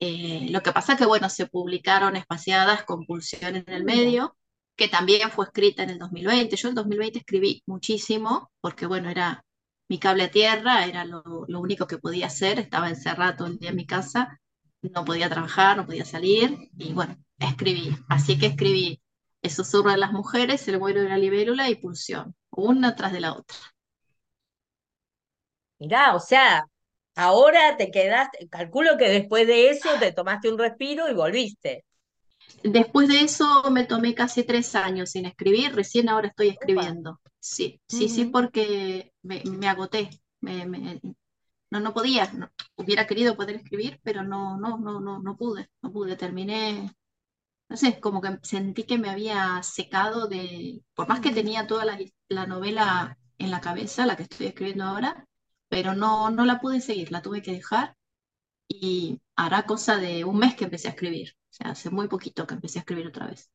Eh, 0.00 0.48
lo 0.50 0.60
que 0.62 0.72
pasa 0.72 0.96
que, 0.96 1.06
bueno, 1.06 1.30
se 1.30 1.46
publicaron 1.46 2.16
espaciadas 2.16 2.82
con 2.82 3.06
Pulsión 3.06 3.54
en 3.54 3.64
el 3.68 3.84
medio, 3.84 4.36
que 4.78 4.88
también 4.88 5.30
fue 5.32 5.46
escrita 5.46 5.84
en 5.84 5.90
el 5.90 6.00
2020. 6.00 6.56
Yo 6.56 6.68
en 6.68 6.72
el 6.72 6.76
2020 6.76 7.20
escribí 7.20 7.64
muchísimo, 7.66 8.52
porque, 8.62 8.86
bueno, 8.86 9.10
era 9.10 9.44
mi 9.88 10.00
cable 10.00 10.24
a 10.24 10.32
tierra, 10.32 10.86
era 10.86 11.04
lo, 11.06 11.22
lo 11.48 11.60
único 11.60 11.86
que 11.88 11.98
podía 11.98 12.28
hacer, 12.28 12.60
estaba 12.60 12.90
encerrada 12.90 13.36
todo 13.36 13.48
el 13.48 13.58
día 13.58 13.70
en 13.70 13.76
mi 13.76 13.86
casa, 13.86 14.40
no 14.82 15.04
podía 15.04 15.28
trabajar, 15.30 15.76
no 15.76 15.86
podía 15.86 16.04
salir, 16.06 16.70
y 16.78 16.94
bueno, 16.94 17.16
escribí. 17.38 17.96
Así 18.08 18.38
que 18.38 18.46
escribí 18.48 19.00
El 19.42 19.50
susurro 19.50 19.90
de 19.92 19.98
las 19.98 20.12
mujeres, 20.12 20.66
El 20.68 20.78
vuelo 20.78 21.02
de 21.02 21.08
la 21.10 21.18
libélula 21.18 21.70
y 21.70 21.76
Pulsión, 21.76 22.34
una 22.50 22.94
tras 22.96 23.12
de 23.12 23.20
la 23.20 23.34
otra. 23.34 23.56
mirá, 25.78 26.14
o 26.14 26.20
sea, 26.20 26.64
ahora 27.14 27.76
te 27.76 27.90
quedaste, 27.90 28.48
calculo 28.48 28.96
que 28.98 29.08
después 29.08 29.46
de 29.46 29.70
eso 29.70 29.90
te 29.98 30.12
tomaste 30.12 30.50
un 30.50 30.58
respiro 30.58 31.08
y 31.08 31.14
volviste. 31.14 31.84
Después 32.62 33.08
de 33.08 33.20
eso 33.22 33.70
me 33.70 33.84
tomé 33.84 34.14
casi 34.14 34.44
tres 34.44 34.74
años 34.74 35.10
sin 35.10 35.26
escribir, 35.26 35.74
recién 35.74 36.08
ahora 36.08 36.28
estoy 36.28 36.48
escribiendo. 36.48 37.20
Sí, 37.40 37.80
sí, 37.88 38.08
sí, 38.08 38.26
porque 38.26 39.12
me, 39.22 39.42
me 39.44 39.68
agoté, 39.68 40.10
me, 40.40 40.66
me- 40.66 41.00
no, 41.70 41.80
no 41.80 41.94
podía, 41.94 42.32
no- 42.32 42.50
hubiera 42.76 43.06
querido 43.06 43.36
poder 43.36 43.56
escribir, 43.56 44.00
pero 44.02 44.22
no, 44.24 44.58
no, 44.58 44.78
no, 44.78 45.00
no, 45.00 45.20
no 45.20 45.36
pude, 45.36 45.70
no 45.82 45.92
pude, 45.92 46.16
terminé, 46.16 46.92
no 47.68 47.76
sé, 47.76 48.00
como 48.00 48.20
que 48.22 48.38
sentí 48.42 48.84
que 48.84 48.98
me 48.98 49.10
había 49.10 49.62
secado 49.62 50.28
de, 50.28 50.82
por 50.94 51.08
más 51.08 51.20
que 51.20 51.32
tenía 51.32 51.66
toda 51.66 51.84
la, 51.84 51.98
la 52.28 52.46
novela 52.46 53.18
en 53.38 53.50
la 53.50 53.60
cabeza, 53.60 54.06
la 54.06 54.16
que 54.16 54.24
estoy 54.24 54.46
escribiendo 54.48 54.84
ahora, 54.84 55.26
pero 55.68 55.94
no, 55.94 56.30
no 56.30 56.44
la 56.46 56.60
pude 56.60 56.80
seguir, 56.80 57.12
la 57.12 57.22
tuve 57.22 57.42
que 57.42 57.52
dejar 57.52 57.96
y 58.68 59.20
hará 59.36 59.64
cosa 59.66 59.96
de 59.98 60.24
un 60.24 60.38
mes 60.38 60.54
que 60.56 60.64
empecé 60.64 60.88
a 60.88 60.92
escribir, 60.92 61.34
sea, 61.58 61.72
hace 61.72 61.90
muy 61.90 62.08
poquito 62.08 62.46
que 62.46 62.54
empecé 62.54 62.78
a 62.78 62.82
escribir 62.82 63.08
otra 63.08 63.26
vez. 63.28 63.50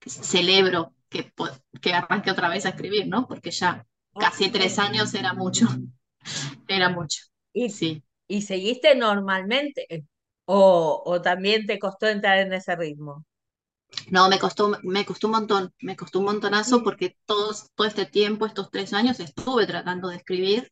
Que 0.00 0.10
celebro 0.10 0.94
que, 1.10 1.32
que 1.82 1.94
arranque 1.94 2.30
otra 2.32 2.48
vez 2.50 2.66
a 2.66 2.70
escribir, 2.70 3.08
¿no? 3.08 3.28
Porque 3.28 3.50
ya 3.52 3.86
Ah, 4.16 4.26
casi 4.26 4.50
tres 4.50 4.78
años 4.80 5.14
era 5.14 5.34
mucho, 5.34 5.66
era 6.68 6.88
mucho, 6.90 7.20
¿Y, 7.52 7.70
sí. 7.70 8.04
y 8.28 8.42
seguiste 8.42 8.94
normalmente? 8.94 10.06
¿O, 10.46 11.02
o 11.06 11.22
también 11.22 11.66
te 11.66 11.78
costó 11.78 12.06
entrar 12.08 12.38
en 12.38 12.52
ese 12.52 12.76
ritmo? 12.76 13.24
No, 14.10 14.28
me 14.28 14.38
costó, 14.38 14.78
me 14.82 15.04
costó 15.04 15.26
un 15.28 15.32
montón, 15.34 15.74
me 15.80 15.96
costó 15.96 16.18
un 16.20 16.24
montonazo 16.26 16.82
porque 16.82 17.16
todos, 17.26 17.70
todo 17.74 17.86
este 17.86 18.06
tiempo, 18.06 18.46
estos 18.46 18.70
tres 18.70 18.92
años, 18.94 19.20
estuve 19.20 19.66
tratando 19.66 20.08
de 20.08 20.16
escribir, 20.16 20.70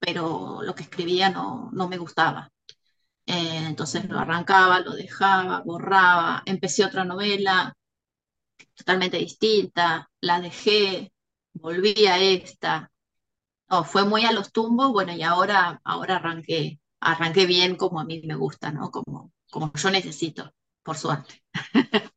pero 0.00 0.62
lo 0.62 0.74
que 0.74 0.84
escribía 0.84 1.30
no, 1.30 1.70
no 1.72 1.88
me 1.88 1.98
gustaba. 1.98 2.50
Eh, 3.26 3.64
entonces 3.66 4.08
lo 4.08 4.18
arrancaba, 4.18 4.80
lo 4.80 4.92
dejaba, 4.92 5.60
borraba, 5.64 6.42
empecé 6.46 6.84
otra 6.84 7.04
novela 7.04 7.74
totalmente 8.74 9.18
distinta, 9.18 10.10
la 10.20 10.40
dejé, 10.40 11.12
volví 11.54 12.06
a 12.06 12.18
esta. 12.18 12.90
No, 13.70 13.84
fue 13.84 14.04
muy 14.04 14.24
a 14.24 14.32
los 14.32 14.52
tumbos, 14.52 14.92
bueno, 14.92 15.12
y 15.12 15.22
ahora, 15.22 15.80
ahora 15.84 16.16
arranqué, 16.16 16.80
arranqué 17.00 17.46
bien 17.46 17.76
como 17.76 18.00
a 18.00 18.04
mí 18.04 18.22
me 18.26 18.36
gusta, 18.36 18.70
¿no? 18.70 18.90
Como, 18.90 19.32
como 19.50 19.72
yo 19.74 19.90
necesito, 19.90 20.52
por 20.82 20.96
suerte. 20.96 21.42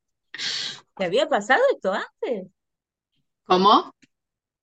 ¿Te 0.96 1.06
había 1.06 1.28
pasado 1.28 1.62
esto 1.74 1.94
antes? 1.94 2.48
¿Cómo? 3.46 3.96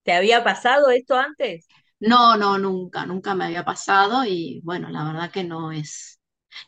¿Te 0.05 0.13
había 0.13 0.45
pasado 0.45 0.91
esto 0.91 1.17
antes? 1.17 1.67
No, 1.99 2.37
no, 2.37 2.59
nunca, 2.59 3.07
nunca 3.07 3.35
me 3.35 3.47
había 3.47 3.65
pasado 3.65 4.25
y 4.25 4.61
bueno, 4.63 4.91
la 4.91 5.05
verdad 5.05 5.31
que 5.31 5.45
no 5.45 5.73
es, 5.73 6.16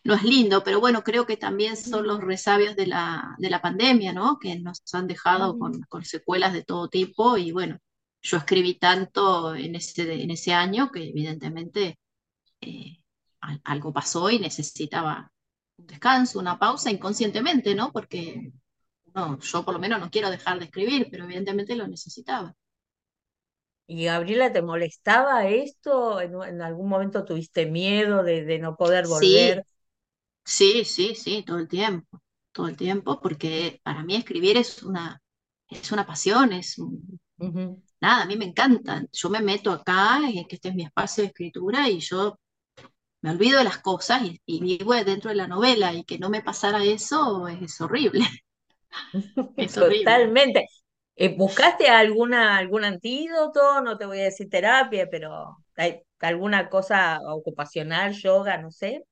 no 0.04 0.14
es 0.14 0.22
lindo, 0.22 0.62
pero 0.64 0.80
bueno, 0.80 1.02
creo 1.04 1.26
que 1.26 1.36
también 1.36 1.76
son 1.76 2.06
los 2.06 2.20
resabios 2.20 2.76
de 2.76 2.86
la, 2.86 3.34
de 3.38 3.50
la 3.50 3.60
pandemia, 3.62 4.12
¿no? 4.12 4.38
Que 4.38 4.58
nos 4.58 4.82
han 4.94 5.06
dejado 5.06 5.56
con, 5.58 5.80
con 5.88 6.04
secuelas 6.04 6.52
de 6.52 6.64
todo 6.64 6.88
tipo 6.88 7.36
y 7.38 7.52
bueno, 7.52 7.78
yo 8.22 8.36
escribí 8.38 8.78
tanto 8.78 9.54
en 9.54 9.74
ese, 9.76 10.22
en 10.22 10.30
ese 10.30 10.52
año 10.54 10.90
que 10.92 11.08
evidentemente 11.08 11.98
eh, 12.60 12.98
al- 13.40 13.60
algo 13.64 13.92
pasó 13.92 14.30
y 14.30 14.38
necesitaba 14.38 15.32
un 15.78 15.86
descanso, 15.86 16.38
una 16.40 16.58
pausa 16.58 16.90
inconscientemente, 16.90 17.74
¿no? 17.74 17.92
Porque 17.92 18.52
no, 19.14 19.38
yo 19.40 19.64
por 19.64 19.74
lo 19.74 19.80
menos 19.80 20.00
no 20.00 20.10
quiero 20.10 20.30
dejar 20.30 20.58
de 20.58 20.66
escribir, 20.66 21.08
pero 21.10 21.24
evidentemente 21.24 21.76
lo 21.76 21.88
necesitaba. 21.88 22.54
¿Y 23.86 24.04
Gabriela, 24.04 24.52
te 24.52 24.60
molestaba 24.62 25.46
esto? 25.48 26.20
¿En, 26.20 26.34
en 26.42 26.60
algún 26.62 26.88
momento 26.88 27.24
tuviste 27.24 27.66
miedo 27.66 28.22
de, 28.22 28.44
de 28.44 28.58
no 28.58 28.76
poder 28.76 29.06
volver? 29.06 29.64
Sí, 29.64 29.64
sí, 30.48 30.84
sí, 30.84 31.14
sí, 31.14 31.42
todo 31.46 31.58
el 31.58 31.68
tiempo, 31.68 32.20
todo 32.52 32.68
el 32.68 32.76
tiempo, 32.76 33.20
porque 33.20 33.80
para 33.84 34.02
mí 34.04 34.16
escribir 34.16 34.56
es 34.56 34.82
una, 34.82 35.20
es 35.68 35.92
una 35.92 36.06
pasión, 36.06 36.52
es 36.52 36.78
un- 36.78 37.20
nada, 38.00 38.24
a 38.24 38.26
mí 38.26 38.36
me 38.36 38.46
encanta. 38.46 39.04
Yo 39.12 39.30
me 39.30 39.40
meto 39.40 39.72
acá, 39.72 40.20
que 40.48 40.56
este 40.56 40.70
es 40.70 40.74
mi 40.74 40.84
espacio 40.84 41.22
de 41.24 41.28
escritura, 41.28 41.88
y 41.90 42.00
yo 42.00 42.38
me 43.22 43.30
olvido 43.32 43.58
de 43.58 43.64
las 43.64 43.78
cosas 43.80 44.22
y, 44.24 44.40
y 44.46 44.60
vivo 44.78 44.94
dentro 44.96 45.30
de 45.30 45.36
la 45.36 45.48
novela, 45.48 45.94
y 45.94 46.04
que 46.04 46.18
no 46.20 46.30
me 46.30 46.42
pasara 46.42 46.84
eso 46.84 47.48
es 47.48 47.80
horrible, 47.82 48.26
es 49.56 49.76
horrible. 49.78 50.24
Totalmente. 50.24 50.66
Eh, 51.16 51.36
¿buscaste 51.36 51.88
alguna, 51.88 52.56
algún 52.58 52.84
antídoto? 52.84 53.80
No 53.82 53.98
te 53.98 54.06
voy 54.06 54.20
a 54.20 54.24
decir 54.24 54.48
terapia, 54.48 55.08
pero 55.10 55.56
hay 55.76 56.02
alguna 56.20 56.68
cosa 56.68 57.20
ocupacional, 57.26 58.12
yoga, 58.14 58.58
no 58.58 58.70
sé, 58.70 59.04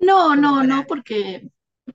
No, 0.00 0.34
no, 0.36 0.62
no, 0.64 0.86
porque 0.86 1.50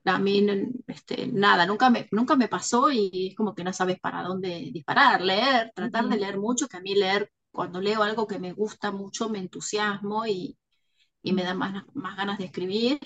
a 0.06 0.20
mí 0.20 0.46
este, 0.88 1.28
nada, 1.28 1.66
nunca 1.66 1.90
me, 1.90 2.08
nunca 2.12 2.36
me 2.36 2.48
pasó 2.48 2.92
y 2.92 3.30
es 3.32 3.36
como 3.36 3.56
que 3.56 3.64
no 3.64 3.74
sabes 3.74 4.00
para 4.00 4.22
dónde 4.24 4.70
disparar, 4.72 5.22
leer, 5.22 5.72
tratar 5.76 6.08
de 6.10 6.18
leer 6.18 6.38
mucho, 6.38 6.68
que 6.68 6.78
a 6.78 6.82
mí 6.82 6.94
leer, 6.96 7.32
cuando 7.52 7.82
leo 7.82 8.04
algo 8.04 8.28
que 8.28 8.40
me 8.40 8.54
gusta 8.54 8.92
mucho, 8.92 9.30
me 9.30 9.40
entusiasmo 9.40 10.26
y, 10.28 10.58
y 11.24 11.34
me 11.34 11.44
da 11.44 11.54
más, 11.56 11.86
más 11.96 12.18
ganas 12.18 12.38
de 12.40 12.46
escribir. 12.46 13.00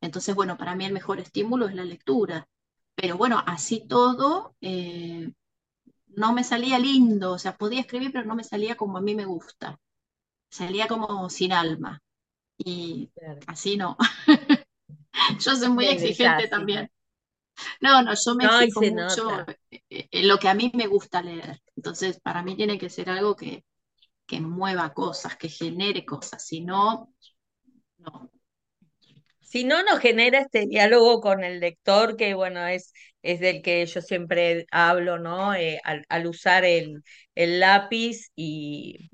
Entonces, 0.00 0.34
bueno, 0.34 0.56
para 0.58 0.76
mí 0.76 0.86
el 0.86 0.92
mejor 0.94 1.20
estímulo 1.20 1.68
es 1.68 1.74
la 1.74 1.84
lectura. 1.84 2.48
Pero 2.96 3.16
bueno, 3.18 3.42
así 3.46 3.86
todo, 3.88 4.56
eh, 4.62 5.32
no 6.08 6.32
me 6.32 6.44
salía 6.44 6.78
lindo, 6.78 7.32
o 7.32 7.38
sea, 7.38 7.56
podía 7.56 7.80
escribir, 7.80 8.12
pero 8.12 8.24
no 8.26 8.34
me 8.36 8.44
salía 8.44 8.76
como 8.76 8.98
a 8.98 9.00
mí 9.00 9.14
me 9.14 9.24
gusta, 9.26 9.78
salía 10.50 10.88
como 10.88 11.30
sin 11.30 11.52
alma. 11.52 12.02
Y 12.58 13.12
Claro. 13.14 13.40
así 13.46 13.76
no. 13.76 13.96
Yo 15.40 15.56
soy 15.56 15.68
muy 15.70 15.88
exigente 15.88 16.48
también. 16.48 16.90
No, 17.80 18.02
no, 18.02 18.14
yo 18.14 18.34
me 18.36 18.44
No, 18.44 18.46
exijo 18.46 18.84
mucho 18.84 19.30
nota. 19.30 19.48
eh, 19.70 20.08
en 20.12 20.28
lo 20.28 20.38
que 20.38 20.48
a 20.48 20.54
mí 20.54 20.70
me 20.74 20.86
gusta 20.86 21.22
leer. 21.22 21.60
Entonces, 21.76 22.20
para 22.20 22.42
mí 22.42 22.56
tiene 22.56 22.78
que 22.78 22.90
ser 22.90 23.10
algo 23.10 23.36
que, 23.36 23.64
que 24.26 24.40
mueva 24.40 24.94
cosas, 24.94 25.36
que 25.36 25.48
genere 25.48 26.06
cosas. 26.06 26.46
Si 26.46 26.62
no, 26.62 27.14
no. 27.98 28.30
Si 29.40 29.64
no, 29.64 29.82
no 29.82 29.96
genera 29.98 30.40
este 30.40 30.66
diálogo 30.66 31.20
con 31.20 31.42
el 31.44 31.60
lector, 31.60 32.16
que 32.16 32.34
bueno, 32.34 32.66
es, 32.66 32.92
es 33.22 33.40
del 33.40 33.62
que 33.62 33.84
yo 33.86 34.00
siempre 34.02 34.66
hablo, 34.70 35.18
¿no? 35.18 35.54
Eh, 35.54 35.80
al, 35.84 36.04
al 36.08 36.26
usar 36.26 36.64
el, 36.64 37.02
el 37.34 37.58
lápiz 37.60 38.30
y, 38.36 39.10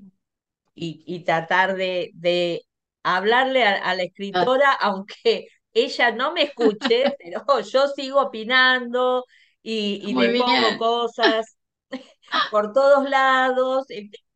y, 0.75 1.03
y 1.07 1.23
tratar 1.25 1.75
de, 1.75 2.11
de 2.15 2.63
hablarle 3.03 3.63
a, 3.65 3.75
a 3.77 3.95
la 3.95 4.03
Ah, 4.33 4.45
escritora, 4.45 4.71
aunque 4.81 5.47
ella 5.85 6.11
no 6.11 6.33
me 6.33 6.43
escuche, 6.43 7.15
pero 7.19 7.59
yo 7.61 7.87
sigo 7.89 8.21
opinando 8.21 9.25
y, 9.61 10.01
y 10.11 10.13
le 10.15 10.31
pongo 10.31 10.77
cosas 10.77 11.57
por 12.49 12.73
todos 12.73 13.09
lados. 13.09 13.87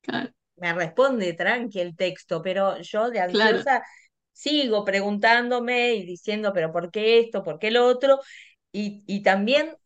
Claro, 0.00 0.30
me 0.56 0.72
responde 0.72 1.32
tranqui 1.34 1.80
el 1.80 1.96
texto, 1.96 2.42
pero 2.42 2.80
yo 2.80 3.10
de 3.10 3.20
claro. 3.26 3.66
ansiosa 3.66 3.82
sigo 4.32 4.84
preguntándome 4.84 5.94
y 5.94 6.06
diciendo, 6.06 6.52
pero 6.52 6.72
¿por 6.72 6.90
qué 6.90 7.20
esto? 7.20 7.42
¿Por 7.42 7.58
qué 7.58 7.70
lo 7.70 7.86
otro? 7.86 8.20
Y, 8.72 9.04
y 9.06 9.22
también 9.22 9.76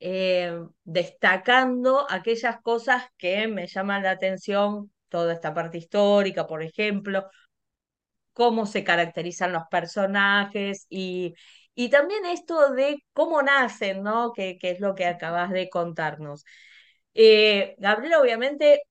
eh, 0.00 0.58
destacando 0.84 2.06
aquellas 2.10 2.60
cosas 2.62 3.04
que 3.18 3.48
me 3.48 3.66
llaman 3.66 4.02
la 4.04 4.12
atención, 4.12 4.92
toda 5.08 5.34
esta 5.34 5.54
parte 5.54 5.78
histórica, 5.78 6.46
por 6.46 6.62
ejemplo, 6.62 7.28
cómo 8.38 8.66
se 8.66 8.84
caracterizan 8.84 9.52
los 9.52 9.64
personajes 9.70 10.86
y, 10.88 11.34
y 11.76 11.90
también 11.90 12.24
esto 12.26 12.72
de 12.74 13.04
cómo 13.14 13.42
nacen, 13.42 14.04
¿no? 14.04 14.32
Que, 14.32 14.58
que 14.58 14.70
es 14.72 14.80
lo 14.80 14.94
que 14.94 15.06
acabas 15.06 15.50
de 15.50 15.68
contarnos. 15.70 16.44
Eh, 17.14 17.76
Gabriela, 17.80 18.20
obviamente 18.22 18.82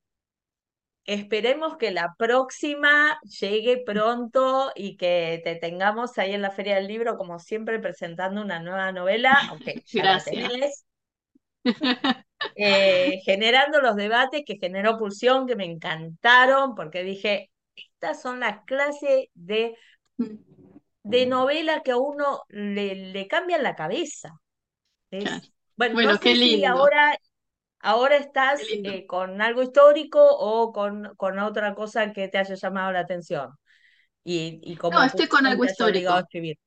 Esperemos 1.06 1.78
que 1.78 1.92
la 1.92 2.16
próxima 2.18 3.18
llegue 3.40 3.82
pronto 3.86 4.72
y 4.76 4.98
que 4.98 5.40
te 5.44 5.56
tengamos 5.56 6.18
ahí 6.18 6.34
en 6.34 6.42
la 6.42 6.52
Feria 6.52 6.76
del 6.76 6.88
Libro, 6.88 7.16
como 7.18 7.40
siempre, 7.40 7.80
presentando 7.80 8.42
una 8.42 8.60
nueva 8.60 8.92
novela, 8.92 9.46
aunque 9.50 9.82
ya 9.86 10.06
la 10.06 10.24
Gracias. 10.24 10.24
tenés, 10.24 10.86
eh, 12.56 13.20
generando 13.26 13.82
los 13.82 13.96
debates 13.96 14.44
que 14.46 14.58
generó 14.58 14.98
Pulsión, 14.98 15.48
que 15.48 15.56
me 15.56 15.66
encantaron, 15.66 16.76
porque 16.76 17.04
dije, 17.04 17.52
estas 18.00 18.22
son 18.22 18.40
las 18.40 18.64
clases 18.66 19.28
de 19.34 19.76
de 21.04 21.26
novela 21.26 21.82
que 21.84 21.92
a 21.92 21.98
uno 21.98 22.44
le, 22.50 22.94
le 22.96 23.28
cambian 23.28 23.64
la 23.64 23.76
cabeza. 23.76 24.40
Bueno, 25.76 25.98
bueno, 26.02 26.18
no 26.18 26.20
qué 26.20 26.34
sé 26.34 26.36
si 26.36 26.66
lindo. 26.66 26.66
ahora, 26.66 27.18
ahora 27.80 28.18
estás 28.18 28.62
lindo. 28.70 28.84
eh, 28.84 29.08
con 29.08 29.42
algo 29.42 29.64
histórico 29.64 30.20
o 30.24 30.72
con, 30.74 31.16
con 31.18 31.40
otra 31.40 31.76
cosa 31.76 32.14
que 32.14 32.28
te 32.30 32.38
haya 32.40 32.56
llamado 32.56 32.92
la 32.94 33.02
atención. 33.02 33.52
Y, 34.26 34.62
y 34.64 34.78
No, 34.90 35.04
estoy 35.04 35.28
con 35.28 35.46
algo 35.46 35.64
a 36.16 36.20
histórico. 36.20 36.20
escribir. 36.22 36.58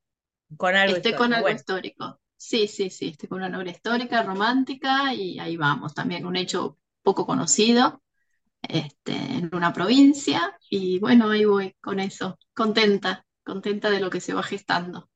Con 0.57 0.75
algo 0.75 0.95
Estoy 0.95 1.15
con 1.15 1.33
histórico. 1.33 1.33
algo 1.33 1.49
Bueno, 1.49 1.51
histórico. 1.51 2.19
Sí, 2.37 2.67
sí, 2.67 2.89
sí, 2.89 3.09
estoy 3.09 3.29
con 3.29 3.37
una 3.39 3.49
novela 3.49 3.71
histórica, 3.71 4.23
romántica, 4.23 5.13
y 5.13 5.37
ahí 5.39 5.57
vamos, 5.57 5.93
también 5.93 6.25
un 6.25 6.35
hecho 6.35 6.79
poco 7.03 7.25
conocido, 7.25 8.01
este, 8.63 9.13
en 9.15 9.51
una 9.55 9.73
provincia, 9.73 10.57
y 10.71 10.99
bueno, 10.99 11.29
ahí 11.31 11.45
voy 11.45 11.75
con 11.81 11.99
eso, 11.99 12.39
contenta, 12.55 13.25
contenta 13.43 13.91
de 13.91 13.99
lo 14.01 14.09
que 14.09 14.21
se 14.21 14.33
va 14.33 14.43
gestando. 14.43 15.09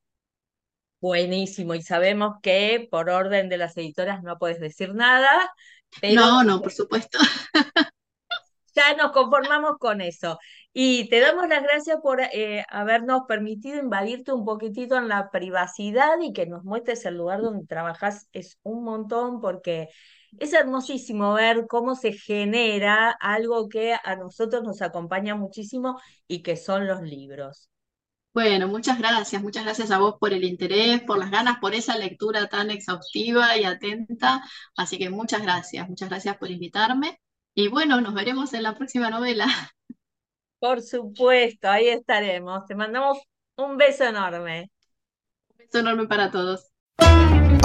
buenísimo. 1.00 1.76
Y 1.76 1.82
sabemos 1.82 2.36
que 2.42 2.88
por 2.92 3.10
orden 3.10 3.50
de 3.50 3.58
las 3.58 3.78
editoras 3.78 4.24
no 4.24 4.38
puedes 4.38 4.60
decir 4.60 4.94
nada, 4.96 5.30
pero 6.02 6.22
No, 6.22 6.44
no, 6.44 6.62
por 6.62 6.72
supuesto. 6.72 7.20
ya 8.76 8.96
nos 8.98 9.12
conformamos 9.12 9.78
con 9.80 10.02
eso. 10.02 10.38
Y 10.74 11.10
te 11.10 11.20
damos 11.22 11.48
las 11.48 11.64
gracias 11.64 11.98
por 12.04 12.20
eh, 12.22 12.66
habernos 12.70 13.22
permitido 13.28 13.80
invadirte 13.80 14.34
un 14.34 14.44
poquitito 14.46 14.98
en 14.98 15.08
la 15.08 15.30
privacidad 15.32 16.20
y 16.22 16.34
que 16.34 16.46
nos 16.46 16.64
muestres 16.64 17.06
el 17.06 17.16
lugar 17.16 17.42
donde 17.42 17.66
trabajas. 17.66 18.28
Es 18.34 18.60
un 18.64 18.84
montón 18.84 19.40
porque 19.42 19.88
es 20.40 20.54
hermosísimo 20.54 21.34
ver 21.34 21.66
cómo 21.68 21.96
se 21.96 22.14
genera 22.14 23.12
algo 23.12 23.70
que 23.70 23.96
a 24.04 24.16
nosotros 24.16 24.64
nos 24.64 24.82
acompaña 24.82 25.36
muchísimo 25.36 26.00
y 26.28 26.44
que 26.44 26.58
son 26.58 26.88
los 26.88 27.02
libros. 27.02 27.70
Bueno, 28.34 28.68
muchas 28.68 29.00
gracias, 29.00 29.42
muchas 29.42 29.64
gracias 29.64 29.92
a 29.92 29.98
vos 29.98 30.16
por 30.20 30.34
el 30.34 30.44
interés, 30.44 31.02
por 31.02 31.18
las 31.18 31.32
ganas, 31.32 31.58
por 31.60 31.74
esa 31.74 31.98
lectura 31.98 32.48
tan 32.48 32.70
exhaustiva 32.70 33.56
y 33.58 33.64
atenta. 33.64 34.44
Así 34.76 34.98
que 34.98 35.10
muchas 35.10 35.42
gracias, 35.42 35.88
muchas 35.88 36.10
gracias 36.10 36.36
por 36.38 36.52
invitarme. 36.52 37.18
Y 37.54 37.70
bueno, 37.70 38.02
nos 38.02 38.14
veremos 38.14 38.54
en 38.54 38.64
la 38.64 38.76
próxima 38.76 39.10
novela. 39.10 39.46
Por 40.60 40.82
supuesto, 40.82 41.70
ahí 41.70 41.88
estaremos. 41.88 42.66
Te 42.66 42.76
mandamos 42.76 43.20
un 43.56 43.78
beso 43.78 44.04
enorme. 44.04 44.72
Un 45.52 45.58
beso 45.58 45.80
enorme 45.80 46.08
para 46.08 46.32
todos. 46.32 46.74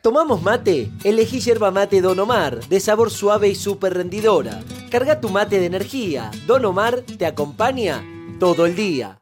¿Tomamos 0.00 0.42
mate? 0.42 0.92
Elegí 1.02 1.40
yerba 1.40 1.72
mate 1.72 2.00
Don 2.00 2.20
Omar, 2.20 2.60
de 2.68 2.78
sabor 2.78 3.10
suave 3.10 3.48
y 3.48 3.56
súper 3.56 3.94
rendidora. 3.94 4.60
Carga 4.90 5.20
tu 5.20 5.28
mate 5.28 5.58
de 5.58 5.66
energía. 5.66 6.30
Don 6.46 6.64
Omar 6.64 7.02
te 7.18 7.26
acompaña 7.26 8.04
todo 8.38 8.66
el 8.66 8.76
día. 8.76 9.20